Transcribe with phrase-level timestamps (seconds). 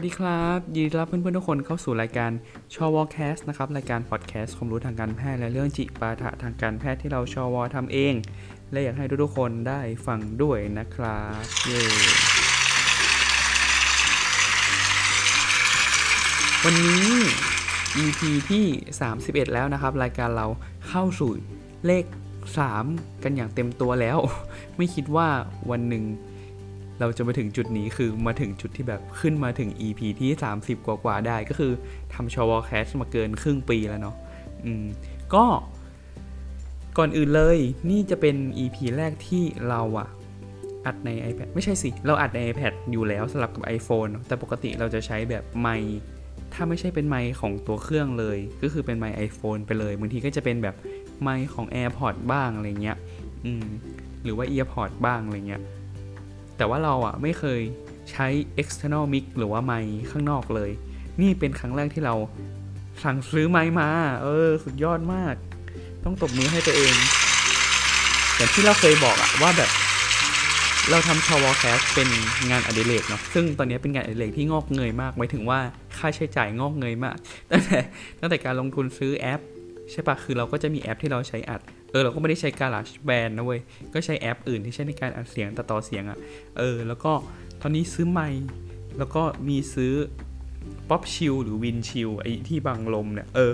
[0.00, 2.30] สวัสดีครับยินดีต้อนรับเพื่อนๆทุกคนเข้าสู่รายการ
[2.74, 8.14] ชอวอแคสนะครับรายการพอดแคสต์ความรู้ทางการแพทย์และเรื่องจิปาถะทางการแพทย์ที่เราชอวอทำเอง
[8.70, 11.82] และอยากให้ทุกๆคนได้ฟังด้วยนะครับเย้
[16.64, 17.06] วันนี้
[18.02, 18.20] EP
[18.50, 18.64] ที่
[19.10, 20.46] 31 แล้วนะครับ รายการเรา
[20.88, 21.30] เข้าสู่
[21.86, 22.04] เลข
[22.64, 24.18] 3 กันอย่างเต็มตัวแล้ว
[24.76, 25.28] ไม่คิดว่า
[25.70, 26.04] วันหนึ่ง
[27.00, 31.72] เราจะมาถึงจุดนี้คือมาถึงจุดที่แบบขึ้นมาถึง EP ที่ 30 กว่ากว่าได้ก็คือ
[32.14, 34.16] ทำชอวอแคสมาเกินครึ่งปีแล้วเนาะ
[34.64, 34.84] อืม
[35.34, 35.44] ก็
[36.98, 37.58] ก่อนอื่นเลย
[37.90, 40.08] นี่จะเป็น EP แรกที่เราอะ
[40.86, 45.98] อัดใน iPad ไม่ใช่สิ เราอัดใน iPad อยู่แล้วสลับกับ iPhone เนแต่ปกติเราจะใช้แบบไมค์
[46.54, 50.76] ถ้าไม่ใช่เป็นไมค์ของตัวเครื่องเลย ก็คือเป็นไมค์ iPhone ไปเลยบางทีก็จะเป็นแบบ
[51.22, 52.96] ไมค์ของ AirPod บ้างอะไรเงี้ย
[53.44, 53.66] อืม
[54.24, 55.62] หรือว่า EarPod บ้างอะไรเงี้ย
[56.60, 57.60] แต่ว่าเราอะไม่เคย
[58.12, 58.26] ใช้
[58.62, 60.70] external mic หรือว่าไมค์ข้างนอกเลย
[61.20, 62.14] นี่เป็นครั้งแรกที่เรา
[63.04, 63.88] สั่งซื้อไมค์มา
[64.22, 65.34] เออ สุดยอดมาก
[66.04, 66.94] ต้องตบมือให้ตัวเอง
[68.36, 69.70] อย่างที่เราเคยบอกอะว่าแบบ
[70.90, 72.08] เราทำชาวอลแคสเป็น
[72.50, 75.60] งานอดิเรกเนาะซึ่งตอนนี้เป็นงานอดิเรกที่งอกเงยมากหมายถึงว่า
[75.98, 77.16] ค่าใช้จ่ายงอกเงยมาก
[77.50, 77.78] ตั้งแต่
[78.20, 79.40] ตั้งแต่การลงทุนซื้อแอป
[79.90, 81.60] ใช่ปะคือเราก็จะมีแอปที่เราใช้อัด
[81.90, 83.60] เออเราก็ไม่ได้ใช้ GarageBand นะเว้ย
[83.94, 86.18] ก็ใช้แอปอื่นที่ใช้ในการอัดเสียงตัดต่อเสียงอะ่ะ
[86.58, 87.12] เออ แล้วก็
[87.60, 88.44] ตอนนี้ซื้อไมค์
[88.98, 89.92] แล้วก็มีซื้อ
[90.88, 93.52] Pop Chill หรือ Win Chill ไอ้ที่บังลมเนี่ย เออ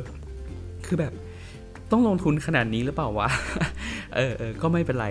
[0.86, 1.12] คือแบบ
[1.90, 3.28] ต้องลงทุนขนาดนี้หรือเปล่าวะ
[4.16, 5.08] เออเออก็ไม่เป็นไร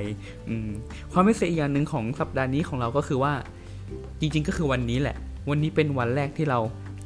[0.49, 0.69] อืม
[1.11, 3.33] ความพิเศษอีกอย่างหนึ่งของสัปดาห์นี้ของเราก็คือว่า
[4.19, 5.17] จริง ๆ ก็คือวันนี้แหละ
[5.49, 6.59] วันนี้เป็นวันแรกที่เรา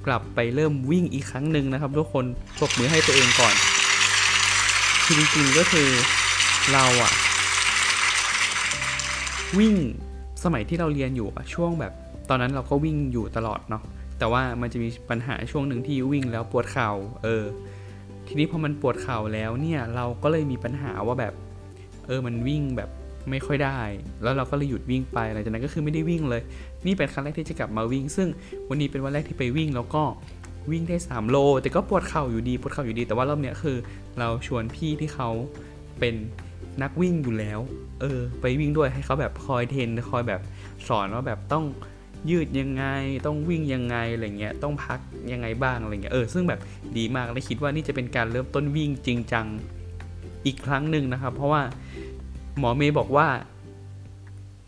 [0.08, 2.26] กลับไปเริ่มวิ่งอีกครั้งหนึ่งนะครับ ทุกคน
[2.60, 3.56] ปรบมือให้ตัวเองก่อน
[5.12, 5.90] คือจริงๆก็คือ
[6.74, 7.12] เราอะ
[9.60, 9.76] วิ่ง
[10.44, 11.94] สมัยที่เราเรียนอยู่อะช่วงแบบ
[12.30, 13.84] ตอนนั้นเราก็วิ่งอยู่ตลอดเนาะ
[14.20, 16.90] แต่ว่ามันจะมีปัญหาช่วงหนึ่งที่วิ่งแล้วปวดเข่า
[17.24, 17.44] เออ
[18.28, 21.34] ทีนี้พอมันปวดเข่าแล้วเนี่ยเราก็เลยมีปัญหาว่าแบบ
[22.08, 22.90] เออมันวิ่งแบบ
[23.30, 23.80] ไม่ค่อยได้
[24.24, 26.42] แล้วเราก็เลยหยุดวิ่งไปหลังจากนั้นก็คือไม่ได้วิ่งเลย
[26.86, 28.28] นี่เป็นครั้งแรกที่จะกลับมาวิ่ง ซึ่ง
[28.70, 30.04] วันนี้เป็นวันแรกที่ไปวิ่งแล้วก็
[30.72, 33.78] วิ่งได้ 3 โล แต่ก็ปวดเข่าอยู่ดีปวดเข่าอยู่ดี แต่ว่ารอบเนี้ยคือ
[34.20, 35.30] เราชวนพี่ที่เขา
[36.00, 36.16] เป็น
[36.82, 37.60] นักวิ่งอยู่แล้ว
[38.02, 40.42] เออ ไปวิ่งด้วยให้เขาแบบคอยเทรนคอยแบบ
[40.88, 41.66] สอนว่าแบบต้อง
[42.30, 42.84] ยืดยังไง
[43.26, 45.00] ต้องวิ่งยังไงอะไรเงี้ย ต้องพัก
[45.32, 46.60] ยังไงบ้างอะไรเงี้ย เออ ซึ่งแบบ
[46.98, 49.46] ดีมากและคิดว่านี่จะเป็นการเริ่มต้นวิ่งจริงจัง
[50.46, 51.62] อีกครั้งหนึ่งนะครับ เพราะว่า
[52.60, 53.28] หมอเมย์บอกว่า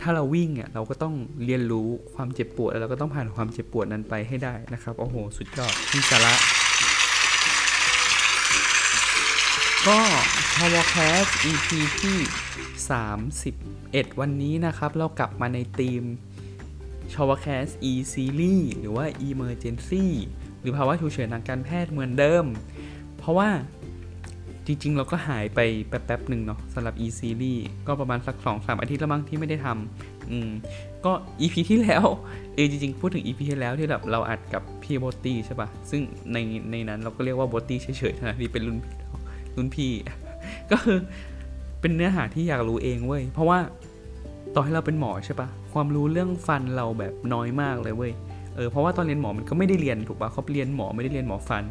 [0.01, 6.33] ถ้าเราวิ่งอะเราก็ต้องเรียนรู้ความเจ็บปวดแล้วเราก็ต้องผ่านความเจ็บปวดนั้นไปให้ได้นะครับโอ้โหสุดยอดมีสาระ
[9.87, 9.99] ก็
[10.53, 11.67] ชาวแคส EP
[12.01, 12.19] ที่
[13.59, 16.03] 31 วันนี้นะครับ เรากลับมาในธีม
[17.13, 20.05] ชาวแคส E Series หรือว่า Emergency
[20.59, 22.45] หรือภาวะฉุกเฉินทางการแพทย์เหมือนเดิม
[23.17, 23.49] เพราะว่า
[24.67, 30.49] จริง ๆ เราก็หายไปแป๊บๆหนึ่งเนาะสำหรับ E Series ก็ประมาณสัก2-3อาทิตย์แล้วมั้งที่ไม่ได้ทำอืม
[31.05, 31.11] ก็
[31.41, 32.05] EP ที่แล้ว
[32.53, 36.01] เออจริง ๆ พูดถึง EP ที่แล้วที่แบบเราอัดกับพี่โบตี้ใช่ปะซึ่ง
[36.33, 36.37] ใน
[36.71, 39.19] ในนั้นเราก็เรียกว่าโบตี้เฉยๆนะที่เป็นรุ่นพี่รา
[39.55, 39.91] รุ่นพี่
[40.71, 40.97] ก็คือ
[41.81, 43.59] เป็นเนื้อหาที่อยากรู้เองเว้ย เพราะว่า
[44.55, 48.13] ต่อให้เราเป็นหมอใช่ปะความรู้เรื่องฟันเราแบบน้อยมากเลยเว้ย
[48.55, 51.63] เออเพราะว่าตอนเรียนหมอมันก็ไม่ได้เรียนถูกปะเขาเรียนหมอไม่ได้เรียนหมอฟัน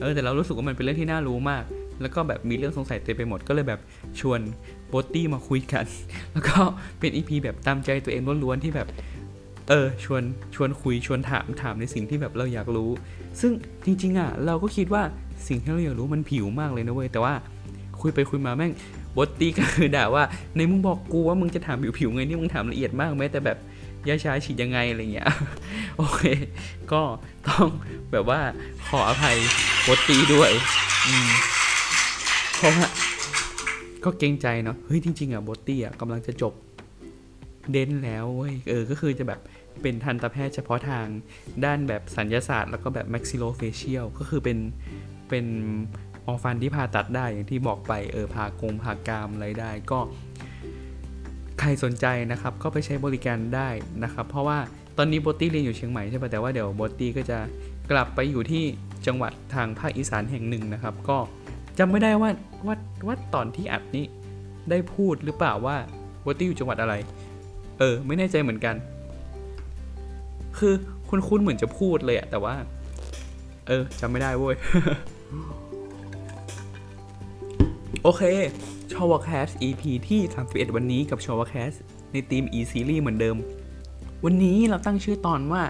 [0.00, 1.64] เออแต่เรารู้สึกว่ามันเป็นเรื่องที่น่ารู้มาก
[2.00, 3.80] แล้วก็แบบมีเรื่องสงสัยเต็มไปหมดก็เลยแบบ
[4.20, 4.40] ชวน
[4.88, 5.84] โบตี้มาคุยกัน
[6.32, 6.60] แล้วก็
[6.98, 8.88] เป็นอีพีแบบตามใจตัวเองล้วนๆที่แบบ
[9.68, 10.22] เออชวน
[10.54, 12.90] ชวนคุยชวนถามถามในสิ่งที่แบบเราอยากรู้
[13.40, 13.52] ซึ่ง
[13.84, 15.02] จริงๆอะเราก็คิดว่า
[15.48, 17.34] สิ่งที่เราอยากรู้มันผิวมากเลยนะเว้ยแต่ว่า
[18.00, 18.72] คุยไปคุยมาแม่ง
[19.16, 20.24] บทตีก็คือด่าว่า
[20.56, 23.58] ในมึงบอกกูว่ามึงจะถามผิวๆไงนี่มึงถามละเอียดมากแม้แต่แบบ
[24.08, 25.28] ยาชาฉีดยังไงอะไรเงี้ย
[25.98, 26.22] โอเค
[26.92, 27.02] ก็
[27.48, 27.66] ต้อง
[28.12, 28.40] แบบว่า
[28.86, 29.36] ขออภัย
[29.88, 30.50] บทตีด้วย
[31.08, 31.30] อืม
[32.56, 32.88] เพราะว่า
[34.04, 36.52] ก็เกรงใจเนาะเฮ้ยจริง ๆอะบตี้อะกำลังจะจบ
[37.72, 39.40] เด่นแล้วเว้ยเออก็คือจะแบบ
[39.82, 41.06] เป็นทันตแพทย์เฉพาะทาง
[41.64, 44.58] ด้านแบบสัญญาศาสตร์แล้วก็แบบ maxillofacial ก็คือเป็น
[45.28, 45.46] เป็น
[46.26, 49.98] ออฟันที่ผ่าตัดได้อย่างที่บอกไปเออผ่ากงผ่ากรามอะไรได้ก็
[51.60, 53.68] ใครสนใจนะครับก็ไปใช้บริการได้
[54.04, 54.58] นะครับ เพราะว่า
[54.98, 57.38] ตอนนี้โบตี้เรียนอยู่เชียงใหม่ใช่ปะแต่ว่าเดี๋ยวโบตี้ก็จะ
[57.90, 58.64] กลับไปอยู่ที่
[59.08, 61.18] จังหวัดทางภาคอีสานแห่งหนึ่งนะครับ ก็
[61.78, 62.30] จำไม่ได้ว่า
[62.66, 62.74] ว่า
[63.06, 64.04] ว่าตอนที่อัดนี้
[64.70, 65.76] ได้พูดหรือเปล่าว่า
[66.22, 66.94] โบตี้อยู่จังหวัดอะไร
[67.78, 68.74] เออ ไม่แน่ใจเหมือนกัน
[70.58, 70.74] คือ
[71.08, 72.54] คุณคุ้นเหมือนจะพูดเลยอะแต่ว่า
[73.66, 74.56] เออจำไม่ได้เว้ย
[78.02, 78.22] โอเค
[78.92, 81.72] ชอวอแคสต์ EP ที่ 31 วันนี้กับชอวอแคสต์
[82.12, 83.36] ในธีม E Series เหมือนเดิม
[84.24, 85.62] วันนี้เราตั้งชื่อตอนว่า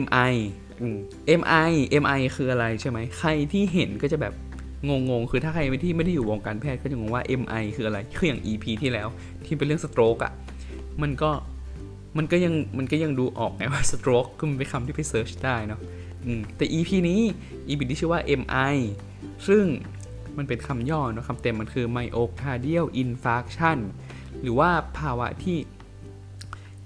[0.00, 0.59] MI อืม
[1.40, 1.70] MI
[2.02, 4.34] MI คืออะไรใช่ไหมใครที่เห็นก็จะแบบ
[4.88, 9.08] งงๆ คือถ้าใครที่ไม่ได้อยู่วงการแพทย์ก็จะงงว่า MI คืออะไร คืออย่าง EP ที่แล้ว
[9.44, 10.32] ที่เป็นเรื่อง stroke อะ
[11.02, 11.30] มันก็
[12.16, 15.80] มันก็ยังมันก็ยังดูออกไงว่า stroke คือมันเป็นคำที่ไป search ได้เนาะ
[16.24, 17.20] อืมแต่ EP นี้
[17.68, 18.76] EP ที่ชื่อว่า MI
[19.48, 19.64] ซึ่ง
[20.36, 23.78] มันเป็นคำย่อเนาะคำเต็มมันคือ myocardial infarction
[24.42, 25.56] หรือว่าภาวะที่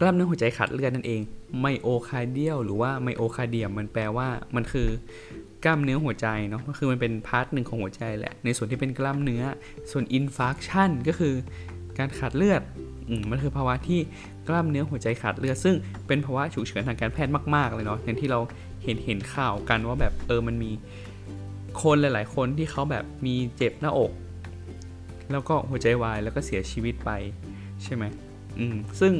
[0.00, 1.20] กล้ามเนื้อหัวใจขาดเลือดนั่นเอง
[1.64, 4.88] myocardial หรือว่า myocardium มันแปลว่ามันคือ
[5.64, 9.42] กล้ามเนื้อหัวใจเนาะก็คือมันเป็นพาร์ทหนึ่งของหัวใจแหละ ในส่วนที่เป็นกล้ามเนื้อ
[9.90, 11.34] ส่วน infarction ก็คือ
[11.98, 12.62] การขาดเลือด
[13.20, 14.00] มมันคือภาวะที่
[14.48, 15.74] กล้ามเนื้อหัวใจขาดเลือดซึ่ง
[16.06, 18.40] เป็นภาวะฉุกเฉินทางการแพทย์มาก ๆ เลยเนาะอย่างที่เรา
[18.84, 20.70] เห็นเห็นข่าวกันว่าแบบเออมันมี
[21.82, 24.12] คนหลาย ๆ คนที่เขาแบบมีเจ็บหน้าอก
[25.32, 27.10] แล้วก็หัวใจวายแล้วก็เสียชีวิตไป
[27.82, 28.04] ใช่ไหม
[28.58, 29.12] อืมซึ่ง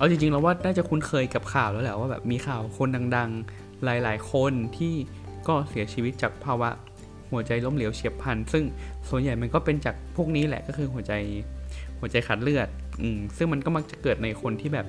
[0.00, 4.94] เอาจริงๆเราว่าน่าจะคุ้นเคยกับข่าวแล้วแหละว่าแบบมีข่าวคนดังๆ หลายๆ คนที่
[5.48, 6.70] ก็เสียชีวิตจากภาวะ
[7.30, 8.64] หัวใจล้มเหลวเฉียบพลัน ซึ่ง
[9.08, 11.12] ส่วนใหญ่มันก็เป็นจากพวกนี้แหละก็คือหัวใจ
[12.00, 12.68] หัวใจขาดเลือด
[13.02, 14.86] อืมซึ่งมันก็มักจะเกิดในคนที่แบบ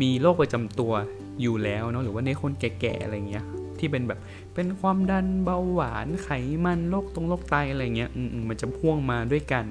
[0.00, 0.92] มีโรคประจำตัว
[1.40, 3.44] อยู่แล้วเนาะหรือว่าในคนแก่ๆอะไรเงี้ย
[3.78, 4.18] ที่เป็นแบบ
[4.54, 6.28] เป็นความดันเบาหวานไข
[6.64, 9.64] มันโรคตรงโรคไตอะไรเงี้ยอืมมันจะพ่วงมาด้วยกัน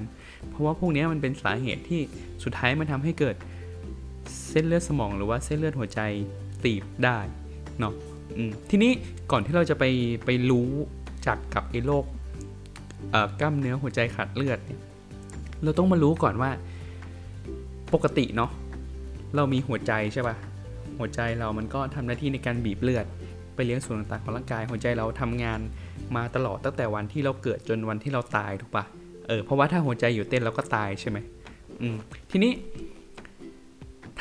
[0.50, 2.00] เพราะว่าพวกนี้มันเป็นสาเหตุที่
[2.44, 3.36] สุดท้ายมันทำให้เกิด
[4.50, 6.00] เส้นเลือดสมองหรือว่าเส้นเลือดหัวใจ
[6.64, 7.18] ตีบได้
[7.80, 7.92] เนาะ
[8.70, 8.92] ทีนี้
[9.30, 9.84] ก่อนที่เราจะไป
[10.24, 10.70] ไปรู้
[11.26, 12.04] จักกับไอ้โรค
[13.40, 14.80] กล้ามเนื้อหัวใจขาดเลือดเนี่ย
[15.62, 16.50] เราต้องมารู้ก่อนว่า
[17.94, 18.50] ปกติเนาะ
[19.36, 20.36] เรามีหัวใจใช่ปะ่ะ
[20.98, 23.06] หัวใจเรามันก็ทำหน้าที่ในการบีบเลือด
[23.54, 25.60] ไปเลี้ยงส่วนต่างๆของร่างกายหัวใจเราทำงาน
[26.16, 28.84] มาตลอดตั้งแต่วันที่เราเกิดจนวันที่เราตายถูกปะ
[29.28, 31.18] เออเพราะว่าถ้าหัวใจอยู่เต้นเราก็ตายใช่ไหม
[31.80, 31.96] อืม
[32.30, 32.52] ทีนี้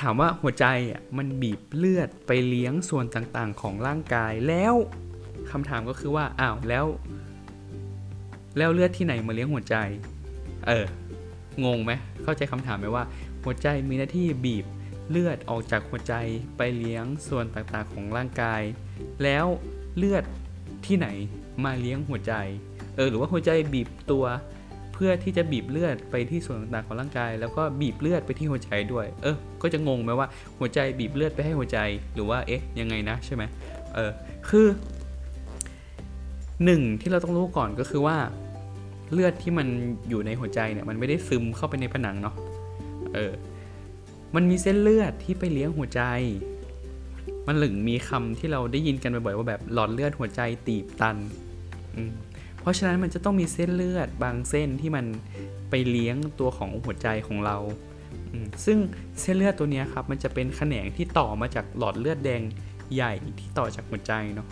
[0.01, 4.75] ถามว่าหัวใจอะมันบีบเลือดไปเลี้ยงส่วนต่างๆ ของร่างกายแล้ว
[5.51, 6.85] คำถามก็คือว่าอ้าวแล้ว
[8.57, 9.75] แล้วเลือดที่ไหนมาเลี้ยงหัวใจ
[10.67, 10.85] เออ
[11.65, 11.91] งงไหม
[12.23, 13.03] เข้าใจคำถามไหมว่า
[13.43, 14.65] หัวใจมีหน้าที่บีบ
[15.09, 16.13] เลือดออกจากหัวใจ
[16.57, 18.61] ไปเลี้ยงส่วนต่างๆของร่างกาย
[19.23, 19.45] แล้ว
[19.97, 20.23] เลือด
[20.85, 21.07] ที่ไหน
[21.63, 22.33] มาเลี้ยงหัวใจ
[22.95, 24.25] เออหรือว่าหัวใจบีบตัว
[25.03, 30.27] พื่อที่จะบีบเลือดไปที่ส่วนต่างๆของร่างกาย แล้วก็บีบเลือดไปที่หัวใจด้วย เออ ก็จะงงไหมว่า
[30.59, 31.79] หัวใจบีบเลือดไปให้หัวใจ
[32.13, 33.43] หรือว่าเอ๊ะยังไงนะใช่ไหม
[33.95, 34.11] เออ
[34.49, 34.67] คือ
[36.65, 38.17] หนึ่งที่เราต้องรู้ก่อนก็คือว่า
[39.13, 39.67] เลือดที่มัน
[40.09, 42.35] อยู่ในหัวใจเนี่ยมันไม่ได้ซึมเข้าไปในผนังเนาะ
[43.15, 43.33] เออ
[44.35, 46.01] มันมีเส้นเลือดที่ไปเลี้ยงหัวใจ
[47.47, 51.17] มันหลึงมีคำที่เราได้ยินกันบ่อยๆว่าแบบหลอดเลือดหัวใจตีบตัน
[52.61, 55.05] เพราะฉะนั้นมันจะต้องมีเส้นเลือดบางเส้นที่มัน
[55.69, 57.57] ไปเลี้ยงตัวของหัวใจของเรา
[58.65, 58.77] ซึ่ง
[59.21, 62.41] เส้นเลือดตัวนี้ครับมันจะเป็นแขนงที่ต่อมาจากหลอดเลือดแดง
[62.93, 64.47] ใหญ่ที่ต่อจากหัวใจเนาะ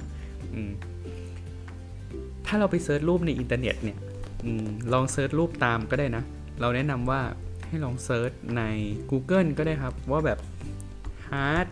[2.45, 3.97] ถ้าเราไป search รูปในอินเทอร์เน็ตเนี่ย
[4.43, 4.47] อะ
[4.93, 6.23] ลอง search รูปตามก็ได้นะ
[6.61, 7.21] เราแนะนำว่า
[7.67, 8.63] ให้ลองเซิร์ชใน
[9.11, 10.39] Google ก็ได้ครับว่าแบบ
[11.29, 11.67] heart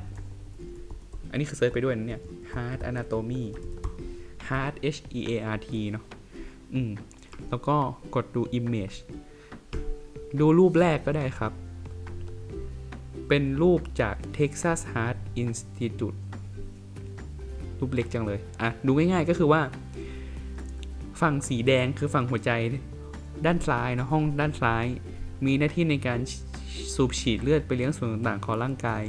[1.29, 2.21] อันนี้คือ search ไปด้วยนะเนี่ย
[2.53, 3.43] heart anatomy
[4.47, 6.05] heart h e a r t เนาะ
[6.73, 6.91] อืม
[7.49, 7.75] แล้วก็
[8.15, 8.97] กดดู image
[10.39, 11.53] ดูรูปแรกก็ได้ครับ
[13.27, 16.17] เป็นรูปจาก Texas Heart Institute
[17.79, 19.61] รูปเล็กจังเลย อะ ดูง่ายๆก็คือว่า
[21.21, 22.51] ฝั่งสีแดงคือฝั่งหัวใจ
[23.45, 24.85] ด้านซ้ายนะห้องด้านซ้าย
[25.45, 26.19] มีหน้าที่ในการ
[26.95, 29.03] สูบฉีดเลือดไปเลี้ยงส่วนต่างๆของร่างกาย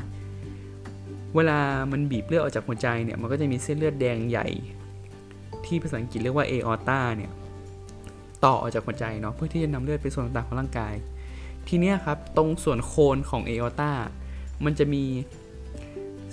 [1.34, 1.58] เวลา
[1.92, 4.48] มันบีบเลือดออกจากหัวใจเนี่ย มันก็จะมีเส้นเลือดแดงใหญ่
[5.66, 7.30] ที่ภาษาอังกฤษเรียกว่าเอออต้าเนี่ย
[8.44, 10.94] ต่อออกจากหัวใจเนาะเพื่อที่จะนำเลือดไปส่วนต่างๆของร่างกาย
[11.68, 13.92] ทีนี้ครับตรงส่วนโคนของเอออต้า
[14.64, 15.04] มันจะมี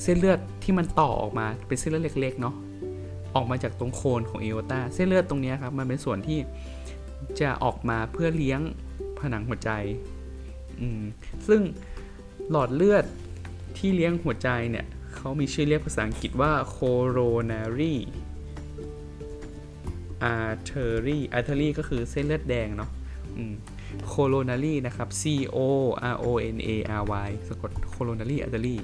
[0.01, 2.55] เส้นเลือดที่มันต่อออกมาเป็นเส้นเลือดเล็กๆเนาะ
[3.35, 6.39] ออกมาจากตรงโคนของเอโอตาเส้นเลือดตรงนี้ครับมันเป็นส่วนที่
[7.39, 8.59] จะออกมาเพื่อเลี้ยง
[9.19, 9.71] ผนังหัวใจ
[11.47, 11.61] ซึ่ง
[12.49, 13.05] หลอดเลือด
[13.77, 17.93] ที่เลี้ยงหัวใจเนี่ยเขามีชื่อเรียกภาษาอังกฤษว่า coronary
[20.31, 22.89] artery artery ก็คือเส้นเลือดแดงเนาะ
[24.13, 25.23] coronary นะครับ c
[25.55, 25.57] o
[26.13, 26.25] r o
[26.55, 26.69] n a
[27.01, 28.77] r y สะกด coronary artery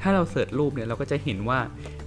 [0.00, 1.60] ถ้าเราเสิร์ชรูปเนี่ยเราก็จะเห็นว่า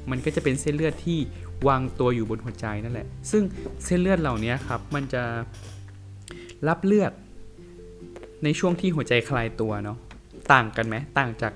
[0.09, 1.19] มันก็จะเป็นเส้นเลือดที่
[1.67, 3.43] วางตัวอยู่บนหัวใจนั่นแหละ ซึ่ง
[3.85, 5.23] เส้นเลือดเหล่านี้ครับ มันจะ
[6.67, 7.11] รับเลือด
[8.43, 9.97] ในช่วงที่หัวใจคลายตัวเนาะ
[10.53, 11.53] ต่างกันไหม ต่างจาก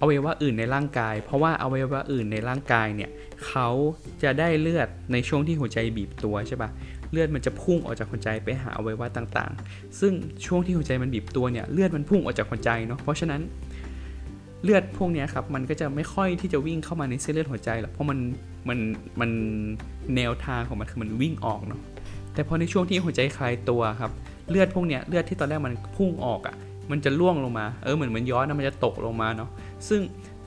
[0.00, 3.10] อวัยวะอื่นในร่างกาย เพราะว่าอวัยวะอื่นในร่างกายเนี่ย
[3.48, 3.68] เขา
[4.22, 6.70] จะได้เลือดในช่วงที่หัวใจบีบตัวใช่ปะ
[7.12, 10.12] เลือดมันจะพุ่งออกจากหัวใจไปหาอวัยวะต่างๆ ซึ่ง
[10.46, 13.40] ช่วงที่หัวใจมันบีบตัวเนี่ยเลือดมันพุ่งออกจากหัวใจเนาะ เพราะฉะนั้น
[14.62, 18.18] เลือดพวกนี้ครับมันก็จะไม่ค่อยที่จะวิ่งเข้ามาในเส้นเลือดหัวใจหรอกเพราะมัน
[18.68, 18.78] มัน
[19.20, 19.30] มัน
[20.16, 21.80] แนวทางของมันคือมันวิ่งออกเนาะ
[22.34, 24.10] แต่พอในช่วงที่หัวใจคลายตัวครับ
[24.50, 26.56] เลือดพวกเนี้ยเลือดที่ตอนแรกมันพุ่งออกอะ่ะ
[26.90, 29.50] มันจะล่วงลงมาเออเหมือนมันย้อนนะมันจะตกลงมาเนาะ
[29.88, 30.00] ซึ่ง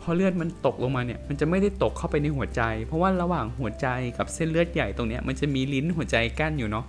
[0.05, 6.85] พอเลือดมันตกลงมาเนี่ยมันจะไม่ได้ตกเข้าไปในหัวใจ เพราะว่าระหว่างหัวใจกับเส้นเลือดใหญ่ตรงเนี้ยมันจะมีลิ้นหัวใจกั้นอยู่เนาะ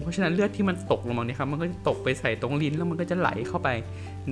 [0.00, 3.68] เพราะฉะนั้นเลือดที่มันตกลงมาเนี่ยครับมันก็จะตกไปใส่ตรงลิ้นแล้วมันก็จะไหลเข้าไป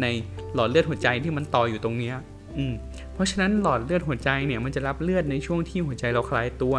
[0.01, 0.07] ใน
[0.55, 2.15] หลอดเลือดหัวใจที่มันต่ออยู่ตรงเนี้ย
[2.59, 2.75] อืม
[3.15, 6.75] เพราะฉะนั้นหลอดเลือดหัวใจเนี่ยมันจะรับเลือดในช่วงที่หัวใจเราคลายตัว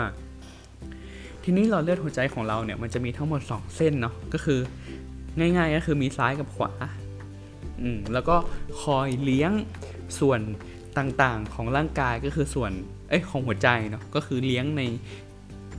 [1.43, 4.59] ทีนี้หลอดเลือดหัวใจของเราเนี่ยมันจะมีทั้งหมด 2 เส้นเนาะก็คือ
[5.39, 6.71] ง่ายๆก็คือมีซ้ายกับขวา
[7.81, 8.35] อืมแล้วก็
[8.81, 9.51] คอยเลี้ยง
[10.19, 10.39] ส่วน
[10.97, 12.71] ต่างๆของร่างกายก็คือส่วน
[13.09, 14.81] เอ้ยของหัวใจเนาะก็คือเลี้ยงใน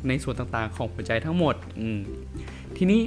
[0.09, 2.01] ในส่วนต่างๆของหัวใจทั้งหมดอืม
[2.77, 3.01] ทีนี้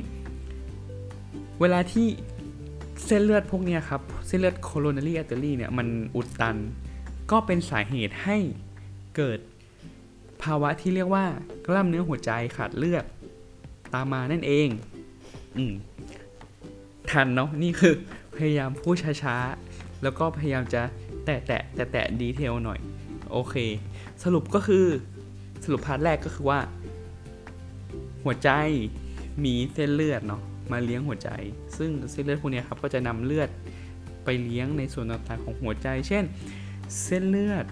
[1.59, 2.07] เวลาที่
[3.05, 6.57] เส้นเลือดพวกนี้ครับ เส้นเลือด coronary artery เนี่ยมันอุดตัน
[7.31, 8.37] ก็เป็นสาเหตุให้
[9.15, 9.39] เกิด
[10.43, 11.25] ภาวะที่เรียกว่า
[11.67, 13.05] กล้ามเนื้อหัวใจขาดเลือด
[13.93, 14.67] ตามมานั่นเอง
[15.57, 15.73] อืม
[17.09, 17.93] ทันเนาะนี่คือ
[18.35, 20.81] พยายามพูดช้าๆ แล้วก็พยายามจะ
[21.27, 22.79] แตะแตะแตะแตะดีเทลหน่อย
[23.31, 23.55] โอเค
[24.23, 24.85] สรุปก็คือ
[25.63, 26.59] สรุปพาร์ทแรกก็คือว่า
[28.23, 28.49] หัวใจ
[29.43, 30.41] มีเส้นเลือดเนาะ
[30.71, 31.29] มาเลี้ยงหัวใจ
[31.77, 33.49] ซึ่งเส้นเลือดพวกนี้ครับก็จะนำเลือด
[34.23, 36.23] ไปเลี้ยงในส่วนต่างๆของหัวใจ เช่น
[37.03, 37.65] เส้นเลือด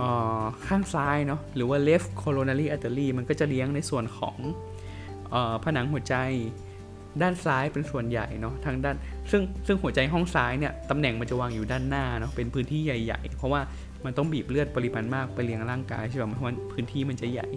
[0.00, 0.02] อ
[0.42, 4.36] อข้างซ้ายเนาะหรือว่า left coronary artery มันก็จะเลี้ยงในส่วนของ
[5.32, 6.16] ออผนังหัวใจ
[7.22, 8.96] ด้านซ้ายเป็นส่วนใหญ่เนาะทางด้าน
[9.30, 13.60] ซึ่งซึ่งหัวใจห้องซ้ายเนี่ยตำแหน่งมันจะวางอยู่ด้านหน้าเนาะเป็นพื้นที่ใหญ่ ๆ เพราะว่า
[14.04, 17.48] มันต้องบีบเลือดปริมาณมากไปเลี้ยงร่างกายใช่ไหมเพราะว่าพื้นที่มันจะใหญ่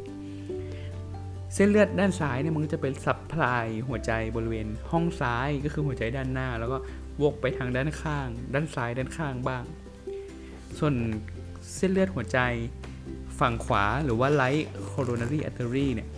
[1.54, 6.78] เส้นเลือดด้านซ้ายเนี่ยมันจะเป็นซับพลายหัวใจบริเวณห้องซ้ายก็คือหัวใจด้านหน้า แล้วก็
[7.22, 9.64] วกไปทางด้านข้าง ด้านซ้ายด้านข้างบ้าง
[10.80, 10.94] ส่วน
[11.76, 12.40] เส้นเลือดหัวใจ
[13.40, 16.10] ฝั่งขวาหรือว่า right coronary artery เนี่ย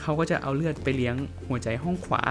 [0.00, 1.14] เขาก็จะเอาเลือดไปเลี้ยง
[1.48, 2.22] หัวใจห้องขวา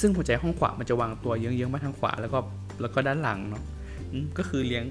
[0.00, 2.38] ซึ่งหัวใจห้องขวามันจะวางตัวเยื้องๆมาทางขวาแล้วก็
[2.80, 3.62] แล้วก็ด้านหลังเนาะ
[4.38, 4.84] ก็คือเลี้ยง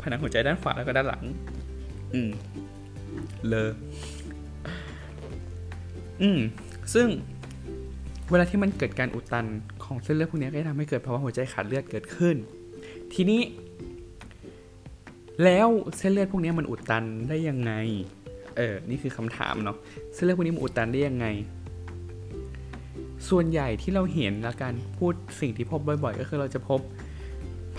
[0.00, 1.24] ผนังหัวใจด้านขวาแล้วก็ด้านหลัง
[2.14, 2.30] อืม
[3.46, 3.70] เลอ
[6.22, 6.40] อืม
[6.94, 7.08] ซึ่ง
[8.30, 9.46] เวลาที่มันเกิดการอุดตัน
[9.84, 12.36] ของเส้นเลือดพวกนี้ก็จะทำให้เกิดภาวะหัวใจขาดเลือดเกิดขึ้น
[13.12, 13.42] ทีนี้
[15.44, 17.72] แล้วเส้นเลือดพวกนี้มันอุดตันได้ยังไง
[18.56, 19.76] เออ นี่คือคำถามเนาะ
[20.14, 21.26] เส้นเลือดพวกนี้มันอุดตันได้ยังไง
[23.28, 26.80] ส่วนใหญ่ที่เราเห็นและการพูดสิ่งที่พบบ่อย ๆ ก็คือเราจะพบ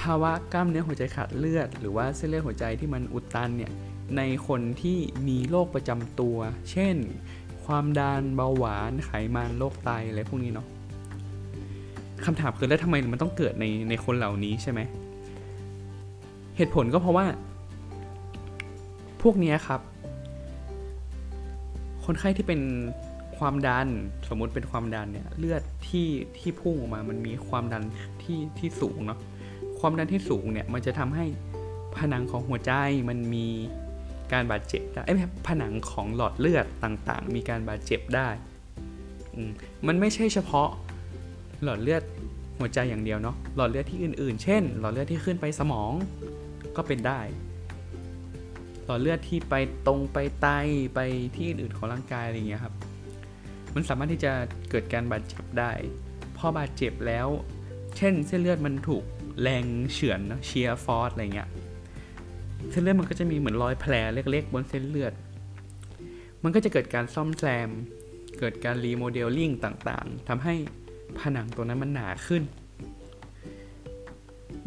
[0.02, 3.72] ภาวะกล้ามเนื้อหัวใจขาดเลือด หรือว่าเส้นเลือดหัวใจที่มันอุดตันเนี่ย
[4.18, 6.38] ในคนที่มีโรคประจำตัว
[6.72, 6.96] เช่น
[7.66, 10.68] ความดันเบาหวานไขมันโรคไตอะไรพวกนี้เนาะ
[12.26, 14.80] คำถามคือแล้วทำไมมันต้องเกิดในในคนเหล่านี้ใช่ไหม
[16.58, 17.26] เหตุผลก็เพราะว่า
[19.22, 19.82] พวกนี้ครับ
[22.06, 22.60] คนไข้ที่เป็น
[23.42, 23.88] ความดัน
[24.30, 27.84] สมมุติเป็นความดันเนี่ยเลือดที่ที่พุ่งออกมามันมีความดัน
[28.24, 29.20] ที่ที่สูงเนาะ
[29.80, 31.26] ความดันที่สูงเนี่ยมันจะทำให้
[31.98, 32.72] ผนังของหัวใจ
[33.10, 33.48] มันมี
[34.34, 35.04] การบาดเจ็บได้
[35.48, 38.28] ผนังของหลอดเลือดต่างๆ มีการบาดเจ็บได้
[39.88, 40.70] มันไม่ใช่เฉพาะ
[41.64, 42.04] หลอดเลือด
[42.60, 45.92] หัวใจอย่างเดียวเนาะ หลอดเลือดที่อื่นๆ เช่น หลอดเลือดที่ขึ้นไปสมอง
[46.76, 47.20] ก็เป็นได้
[48.86, 49.56] หลอดเลือดที่ไป
[49.88, 50.48] ตรงไปไต
[50.96, 51.00] ไป
[51.36, 52.76] ที่อื่นๆของร่างกายอะไรเงี้ยครับ
[53.76, 54.34] มันสามารถที่จะ
[54.70, 55.72] เกิดการบาดเจ็บได้
[56.38, 57.28] พอบาดเจ็บแล้ว
[57.98, 59.04] เช่นเส้นเลือดมันถูก
[59.42, 61.50] แรงเฉือน shear force อะไรเงี้ย
[62.72, 65.14] เส้นเลือดมันก็จะมีเหมือนรอยแผลเล็ก ๆ บนเส้นเลือด
[66.44, 67.70] มันก็จะเกิดการซ่อมแซม
[68.40, 70.54] เกิดการ remodeling ต่างๆทำให้
[71.20, 72.44] ผนังตัวนั้นมันหนาขึ้น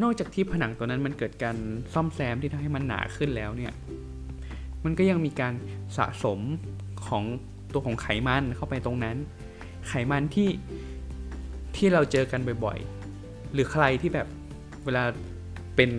[0.03, 1.57] นอกจากที่ผนังตัวนั้นมันเกิดการ
[1.95, 3.73] ซ่อมแซมที่ทำให้มันหนาขึ้นแล้วเนี่ย
[4.85, 5.55] มันก็ยังมีการ
[5.97, 6.41] สะสม
[7.07, 7.25] ของ
[7.75, 9.17] ตัวของไขมันเข้าไปตรงนั้น
[9.89, 10.49] ไขมันที่
[11.77, 14.27] ที่เราเจอกันบ่อยๆ หรือใครที่แบบ
[14.85, 15.05] เวลา
[15.77, 15.91] เป็น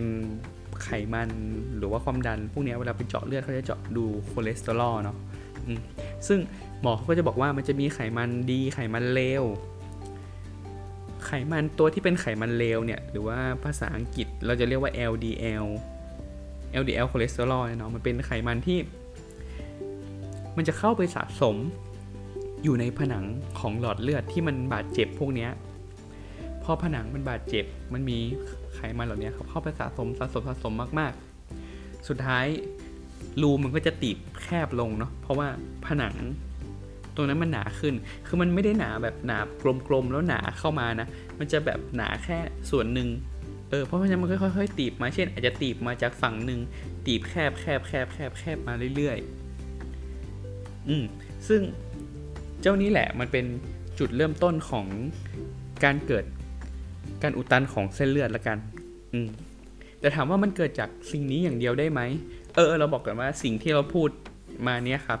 [0.84, 1.30] ไขมัน
[1.76, 5.16] หรือว่าความดัน พวกนี้เวลาไปเจาะเลือดเขาจะเจาะดูคอเลสเตอรอลเนาะ
[6.28, 6.38] ซึ่ง
[6.82, 9.44] หมอเขาก็จะบอกว่ามันจะมีไขมันดีไขมันเลว
[11.26, 15.66] ไขมันตัวที่เป็นไขมันเลวเนี่ย หรือว่าภาษาอังกฤษเราจะเรียกว่า LDL
[16.80, 18.78] LDL คอเลสเตอรอลเนาะมันเป็นไขมันที่
[20.56, 21.56] มันจะเข้าไปสะสม
[22.62, 23.24] อยู่ในผนัง
[23.58, 25.48] ของหลอดเลือดที่มันบาดเจ็บพวกนี้
[26.64, 28.18] พอผนังมันบาดเจ็บ มันมี
[28.74, 32.46] ไขมันเหล่านี้ครับเข้าไปสะสมสะสมสะสมมากๆ สุดท้าย
[33.42, 35.48] รูมันก็จะตีบแคบลงเนาะเพราะว่า
[35.86, 36.14] ผนัง
[37.14, 37.94] ตรงนั้นมันหนาขึ้น
[38.26, 39.38] คือมันไม่ได้หนาแบบหนา
[39.88, 41.06] กลมๆแล้วหนาเข้ามานะ
[41.38, 42.38] มันจะแบบหนาแค่
[42.70, 43.08] ส่วนหนึ่ง
[43.70, 46.60] เออเพราะฉะนั้นมันค่อยๆตีบมา เช่น อาจจะตีบมาจากฝั่งหนึ่ง
[47.06, 49.45] ตีบแคบแคบแคบแคบแคบมาเรื่อยๆ
[50.88, 51.04] อืม
[51.48, 51.60] ซึ่ง
[52.60, 53.46] เจ้านี้แหละมันเป็น
[53.98, 54.86] จุดเริ่มต้นของ
[55.84, 56.24] การเกิด
[57.22, 58.58] การอุดตันของเส้นเลือดละกัน
[59.12, 59.28] อืม
[60.00, 62.00] แต่ถามว่ามันเกิดจากสิ่งนี้อย่างเดียวได้ไหม
[62.54, 64.10] เออ เราบอกกันว่าสิ่งที่เราพูด
[64.66, 65.20] มาเนี้ยครับ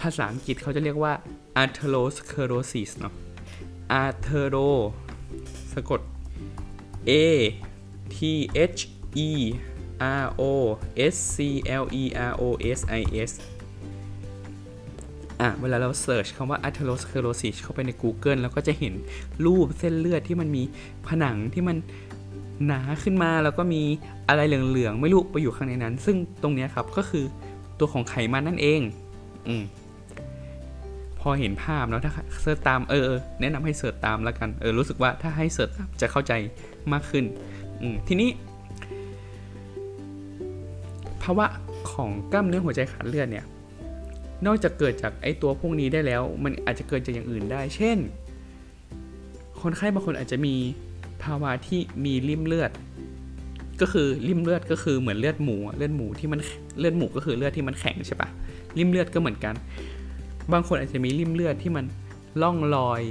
[0.00, 1.12] ภาษาอังกฤษเขาจะเรียกว่า
[1.62, 3.14] atherosclerosis เนาะ
[4.04, 4.70] athero
[5.72, 6.00] สะกด
[7.08, 7.12] a
[8.16, 8.32] t h e
[9.96, 10.42] r o
[11.14, 11.36] s c
[11.82, 12.06] l e
[12.40, 13.30] r o s i s
[15.40, 18.94] อะเวลาเราเสิร์ชคำว่า atherosclerosis เข้าไปใน Google แล้วก็จะเห็น
[19.46, 20.62] รูปเส้นเลือดที่มันมี
[21.06, 21.76] ผนังที่มัน
[22.66, 23.82] หนาขึ้นมาแล้วก็มี
[24.28, 27.24] อะไรเหลืองๆ ไม่รู้ไปอยู่ข้างในนั้น ซึ่งตรงนี้ครับก็คือ
[27.78, 28.80] ตัวของไขมันนั่นเอง
[29.48, 29.64] อืม
[31.20, 36.32] พอเห็นภาพเนาะถ้าเสิร์ชตามเออแนะนำให้เสิร์ชตามแล้วกันเออรู้สึกว่าถ้าให้เสิร์ชจะเข้าใจ
[36.92, 37.24] มากขึ้น
[37.82, 38.30] อืมทีนี้
[41.22, 41.46] ภาวะ
[41.92, 43.44] ของกล้ามเนื้อหัวใจขาดเลือดเนี่ย
[44.46, 47.98] นอกจากเกิดจากไอตัวพวกนี้ได้แล้ว มันอาจจะเกิดจากอย่างอื่นได้ เช่น
[49.62, 50.54] คนไข้บางคนอาจจะมี
[51.22, 52.70] ภาวะที่มีริ่มเลือด
[53.80, 56.40] ก็คือริ่มเลือดก็คือเหมือนเลือดหมู เลือดหมูที่มัน
[56.78, 58.28] เลือดหมูก็คือเลือดที่มันแข็งใช่ปะ
[58.78, 59.54] ริ่มเลือดก็เหมือนกัน
[60.52, 61.84] บางคนอาจจะมีริ่มเลือดที่มัน
[62.42, 63.02] ล่องลอย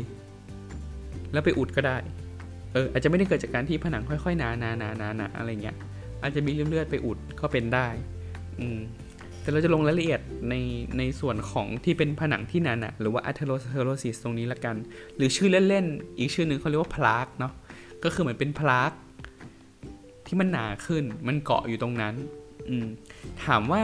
[1.31, 1.97] แล้วไปอุดก็ได้
[2.73, 5.77] เอออาจจะไม่ได้เกิดจากการที่ผนังค่อยๆหนานานานานาอะไรเงี้ย
[6.21, 7.87] อาจจะมีริ่มเลือดไปอุดก็เป็นได้
[8.59, 8.79] อืม
[9.47, 10.55] แต่เราจะลงรายละเอียดใน
[10.97, 14.75] ในส่วนของที่เป็นผนังที่หนาหนาหรือว่า atherosclerosis ตรงนี้ละกัน
[15.15, 17.53] หรือชื่อเล่นๆ อีกชื่อหนึ่งเขาเรียกว่า plaque เนาะ
[18.03, 18.91] ก็คือเหมือนเป็น plaque
[20.27, 22.13] ที่มันหนาขึ้นมันเกาะอยู่ตรงนั้น
[22.69, 22.87] อืม
[23.45, 23.81] ถามว่า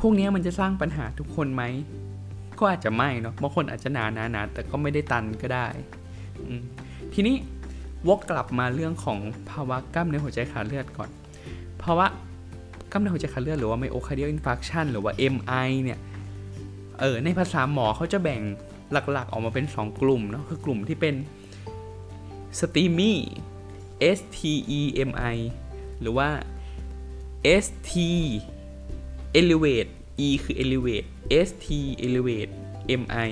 [0.00, 1.62] พวกนี้มันจะสร้างปัญหาทุกคนไหม
[2.58, 5.66] ก็อาจจะไม่เนาะบางคนอาจจะหนาหนาหนาแต่ก็ไม่ได้ตันก็ได้
[7.14, 7.36] ทีนี้
[8.08, 9.18] วกกลับมาเรื่องของ
[9.50, 11.10] ภาวะกล้ามเนื้อหัวใจขาดเลือดก่อน
[11.84, 12.06] ภาวะ
[12.90, 15.98] กล้ามเนื้อหัวใจขาดเลือดหรือว่า myocardial infarction หรือว่า MI เนี่ย
[17.00, 18.40] เออในภาษาหมอเขาจะแบ่ง
[18.92, 21.14] หลักๆ ออกมาเป็น 2 กลุ่มเนาะคือกลุ่มที่เป็น
[22.58, 23.12] STEMI
[24.16, 24.38] S T
[24.78, 25.36] E M I
[26.00, 26.28] หรือว่า
[27.64, 27.92] S T
[29.40, 29.90] elevate
[30.26, 31.06] E คือ elevate
[31.46, 31.66] S T
[32.06, 32.52] elevate
[33.00, 33.30] M I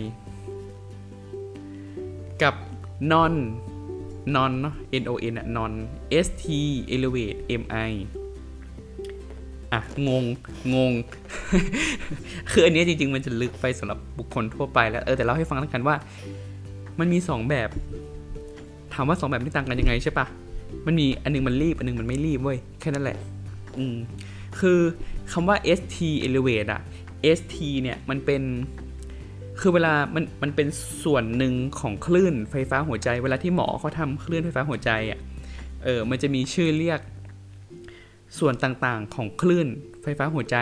[2.43, 2.55] กับ
[3.13, 3.35] non
[4.35, 5.73] non เนาะ N O N อะ non
[6.27, 6.45] S T
[6.95, 7.93] elevate M I
[9.73, 10.25] อะ งง
[10.75, 10.93] งง
[12.51, 15.97] คืออันนี้จริง ๆ มันจะลึกไปสำหรับบุคคลทั่วไปแล้ว เออ แต่เล่าให้ฟังแล้วกันว่า
[16.99, 17.69] มันมี 2 แบบ
[18.95, 20.27] ถามว่า 2 แบบนี้ต่างกันยังไงใช่ปะ
[20.87, 23.19] มันมีอันนึงมันรีบ อันนึงมันไม่รีบเว้ย แค่นั้นแหละ
[23.79, 23.97] อืม
[24.61, 24.79] คือ
[25.33, 26.81] คำว่า ST elevate อะ
[27.39, 28.43] ST เนี่ย มันเป็น
[29.61, 30.69] คือเวลา มัน มันเป็น
[31.05, 35.19] ส่วนหนึ่งของคลื่นไฟฟ้าหัวใจ เวลาที่หมอเขาทำคลื่นไฟฟ้าหัวใจอะ
[35.85, 37.01] เออ มันจะมีชื่อเรียก
[38.39, 39.69] ส่วนต่างๆของคลื่น
[40.03, 40.57] ไฟฟ้าหัวใจ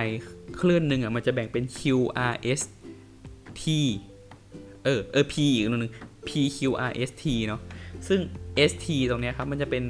[0.61, 2.61] คลื่นหนึ่งอะมันจะแบ่งเป็น QRS
[3.61, 3.63] T
[4.85, 5.93] เออเออ P อีกหนึ่ง
[6.29, 7.61] PQRST เนาะ
[8.09, 8.21] ซึ่ง
[8.71, 9.85] ST ตรงเนี้ยครับมันจะเป็น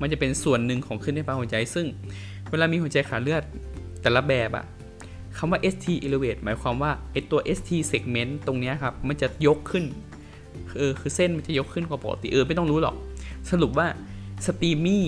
[0.00, 1.86] มันจะเป็นส่วนหนึ่งของคลื่นไฟฟ้าหัวใจ ซึ่ง
[2.50, 3.42] เวลามีหัวใจขาดเลือด
[4.02, 4.64] แต่ละแบบอะ
[5.38, 9.84] คำว่า ST elevate หมายความว่าไอตัว ST segment ตรงเนี้ยครับ มันจะยกขึ้น
[10.78, 12.94] เออคือเส้นมันจะยกขึ้นกว่าปกติเออไม่ต้องรู้หรอก
[13.50, 13.86] สรุปว่า
[14.46, 15.00] STEMI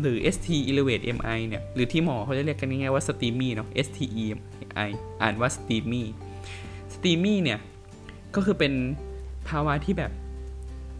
[0.00, 4.90] หรือ ST elevate MI เนี่ย หรือที่หมอเขาจะเรียกกันง่ายๆว่า STEMI เนาะ STE MI
[5.22, 6.02] อ่านว่า STEMI
[6.94, 7.58] STEMI เนี่ย
[8.34, 8.72] ก็คือเป็น
[9.48, 10.12] ภาวะที่แบบ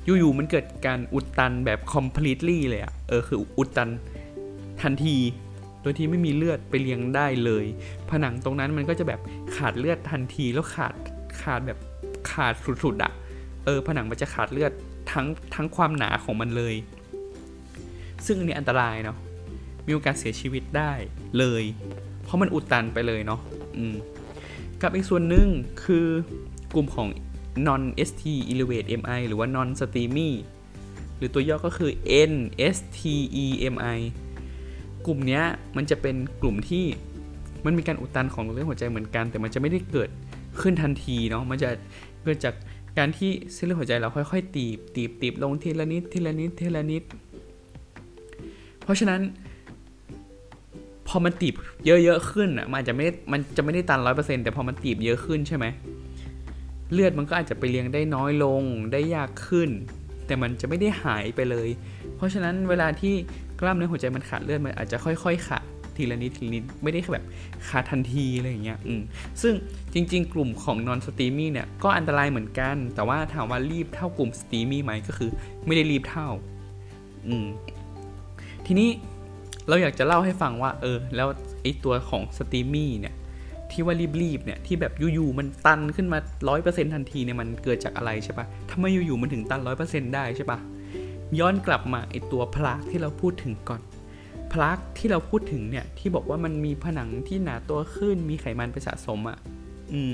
[0.05, 3.89] อยู่ๆมันเกิดการอุดตันแบบ completely เลยอะเออ คืออุดตัน
[4.83, 5.17] ทันที
[5.83, 7.65] โดยที่ไม่มีเลือดไปเลี้ยงได้เลย
[8.11, 9.21] ผนังตรงนั้นมันก็จะแบบ
[9.57, 10.95] ขาดเลือดทันทีแล้วขาด
[11.41, 11.79] ขาดแบบ
[12.31, 12.55] ขาด
[12.85, 13.13] สุดๆอะ
[13.65, 14.73] เออ ผนังมันจะขาดเลือด
[15.13, 16.75] ทั้งทั้งความหนาของมันเลย
[18.27, 19.17] ซึ่งอันนี้อันตรายเนาะ
[19.87, 20.93] มีโอกาสเสียชีวิตได้
[21.39, 21.65] เลย
[22.25, 23.41] เพราะมันอุดตันไปเลยเนาะ
[23.77, 23.95] อืม
[24.83, 25.49] กับอีกส่วนหนึ่ง
[25.85, 26.07] คือ
[26.75, 27.09] กลุ่มของ
[27.67, 30.31] non st elevate mi หรือว่า non steamy
[31.17, 31.91] หรือตัวย่อก็คือ
[32.31, 32.35] n
[32.75, 32.99] s t
[33.45, 33.99] e m i
[35.07, 35.43] กลุ่มนี้
[35.77, 36.85] มันจะเป็นกลุ่มที่
[37.65, 40.11] มันมีการอุดตันของเลือดหัวใจเหมือนกัน แต่มันจะไม่ได้เกิด
[40.61, 41.71] ขึ้นทันทีเนาะมันจะ
[42.23, 42.55] เกิดจาก
[42.99, 47.03] การที่เส้นเลือดหัวใจเราค่อยๆตีบตีบตีบลงทีละนิดทีละนิดทีละนิด
[48.87, 49.21] เพราะฉะนั้น
[51.09, 51.55] พอมันตีบ
[51.87, 55.67] เยอะๆขึ้นอะมันอาจจะไม่มันจะไม่ได้ตันร้อยเปอร์เซ็นต์แต่พอมันตีบเยอะขึ้นใช่ไหม
[56.93, 59.71] เลือดมันก็อาจจะไปเลี้ยงได้น้อยลงได้ยากขึ้น
[60.27, 61.69] แต่มันจะไม่ได้หายไปเลย
[62.17, 63.15] เพราะฉะนั้นเวลาที่
[63.61, 65.65] กล้ามเนื้อหัวใจมันขาดเลือดมันอาจจะค่อยๆขาด
[65.97, 67.25] ทีละนิดทีละนิดไม่ได้แบบ
[67.69, 69.01] ขาดทันทีอะไรอย่างเงี้ยอืม
[69.43, 69.55] ซึ่ง
[69.95, 75.31] จริง ๆ กลุ่มของ non steamy เนี่ยก็อันตรายเหมือนกัน แต่ว่าถามว่ารีบเท่ากลุ่ม steamy ไหมก็คือ
[75.67, 76.29] ไม่ได้รีบเท่า
[77.29, 77.47] อืม
[78.67, 78.89] ทีนี้
[79.69, 81.29] เราอยากจะเล่าให้ฟังว่า เออ แล้ว
[81.63, 83.15] ไอตัวของสตรีมมี่เนี่ย
[83.71, 86.19] ที่ว่ารีบๆเนี่ยที่แบบอยู่ๆมันตันขึ้นมา
[86.57, 90.59] 100%ทันทีเนี่ยมันเกิดจากอะไรใช่ปะทำไมอยู่ๆมันถึงตัน100%ได้ใช่ปะ
[91.39, 93.81] ย้อนกลับมาไอตัวพลากที่เราพูดถึงก่อน
[94.53, 99.39] พลากที่เราพูดถึงเนี่ยที่บอกว่ามันมีผนังที่หนาตัวขึ้นมีไขมันไปสะสมอะ่ะ
[99.93, 100.11] อืม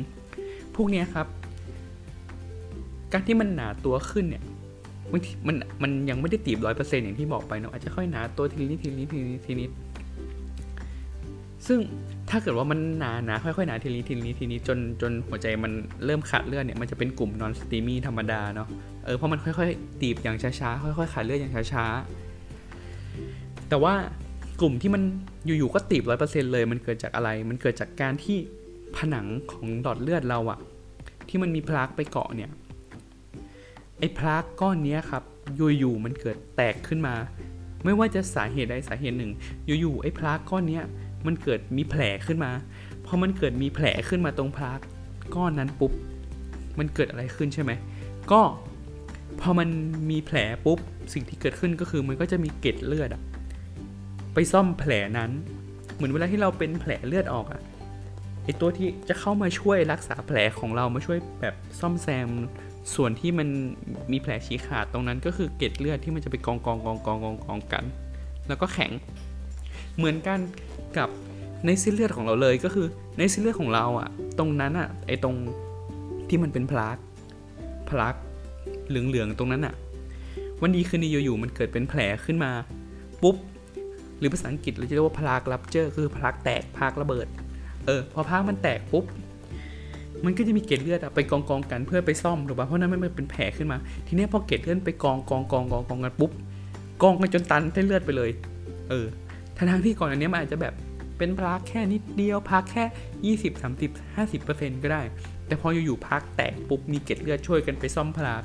[0.75, 1.27] พวกเนี้ยครับ
[3.13, 4.43] การที่มันหนาตัวขึ้นเนี่ย
[5.13, 9.71] มันมันยังไม่ได้ตีบร้อยเปอร์เซ็นต์อย่างที่บอกไปเนาะอาจจะค่อยหนาตัวทีนิดทีนิดทีนิดทีนิด
[11.67, 11.79] ซึ่ง
[12.31, 15.73] ถ้าเกิดว่ามันหนาหนาค่อยๆหนาทีนี้ทีนี้ทีนี้จนจนหัวใจมัน
[16.05, 18.69] เริ่มขาดเลือดเนี่ยมันจะเป็นกลุ่มนอนสตีมี่ธรรมดาเนาะ
[19.05, 23.95] เออเพราะมันค่อยๆตีบอย่างช้าๆค่อยๆขาดเลือดอย่างช้าๆแต่ว่า
[24.61, 25.03] กลุ่มที่มัน
[25.47, 28.39] อยู่ๆก็ตีบร้อยเปอร์เซ็นต์เลย มันเกิดจากอะไร มันเกิดจากการที่
[28.97, 30.59] ผนังของหลอดเลือดเราอะ
[31.29, 32.51] ที่มันมีพลากไปเกาะเนี่ย
[34.03, 35.23] ไอ้พลากก้อนนี้ครับ
[35.79, 37.15] อยู่ๆมันเกิดแตกขึ้นมา
[37.85, 39.33] ไม่ว่าจะสาเหตุใดสาเหตุหนึ่ง
[39.81, 40.81] อยู่ๆไอ้พลากก้อนนี้
[41.27, 42.51] มันเกิดมีแผลขึ้นมา
[43.07, 44.81] พอมันเกิดมีแผลขึ้นมาตรงพลาก
[45.35, 45.93] ก้อนนั้นปุ๊บ
[46.79, 47.73] มันเกิดอะไรขึ้นใช่ไหม
[48.31, 48.41] ก็
[49.41, 49.69] พอมัน
[50.11, 50.79] มีแผลปุ๊บ
[51.13, 53.23] สิ่งที่เกิดขึ้นก็คือมันก็จะมีเกล็ดเลือดอะ
[54.35, 55.31] ไปซ่อมแผลนั้น
[55.95, 57.61] เหมือนเวลาที่เราเป็นแผลเลือดออกอะ
[58.45, 62.29] ไอตัวที่จะเข้ามาช่วยรักษาแผลของเรามาช่วยแบบซ่อมแซม
[62.95, 63.49] ส่วนที่มัน
[64.13, 67.85] มีแผลฉีกขาดตรงนั้นก็คือเกล็ดเลือดที่มันจะไปกองกองกองกองกองกองกัน
[68.49, 68.93] แล้วก็แข็ง
[69.97, 70.39] เหมือนกัน
[70.97, 71.09] กับ
[71.67, 72.87] ในเส้นเลือดของเราเลยก็คือ
[73.19, 75.37] ในเส้นเลือดของเราอะตรงนั้นอะไอตรง
[76.29, 76.99] ที่มันเป็นพลาก
[77.89, 78.15] พลาก
[78.89, 79.75] เหลืองๆตรงนั้นอะ
[80.61, 82.51] วันดีคืนดีอยู่ๆมันเกิดเป็นแผลขึ้นมา
[83.23, 83.37] ปุ๊บ
[84.19, 87.27] หรือภาษาอังกฤษเราจะเรียกว่าพลากรับเจอคือพลากแตกพลากระเบิด
[87.87, 89.05] เออพอพลากมันแตกปุ๊บ
[90.25, 96.31] มันก็จะมีเกล็ดเลือดไปกองกองกันเพื่อไปซ่อมถูกป่ะเพราะนั้นมันเป็นแผลขึ้นมา ทีนี้พอเกล็ดเลือดไปกองกองกองกองกองกันปุ๊บ
[97.03, 98.31] กองกันจนตันเส้นเลือดไปเลย
[98.89, 99.07] เออ
[99.57, 100.75] ทั้งที่ก่อนอันนี้มันอาจจะแบบ
[101.19, 102.85] เป็นพักแค่นิดเดียวพักแค่
[103.37, 105.03] 20 30 50ก็ได้
[105.47, 108.43] แต่พออยู่ๆพักแตกปุ๊บมีเกล็ดเลือดช่วยกันไปซ่อมพลาก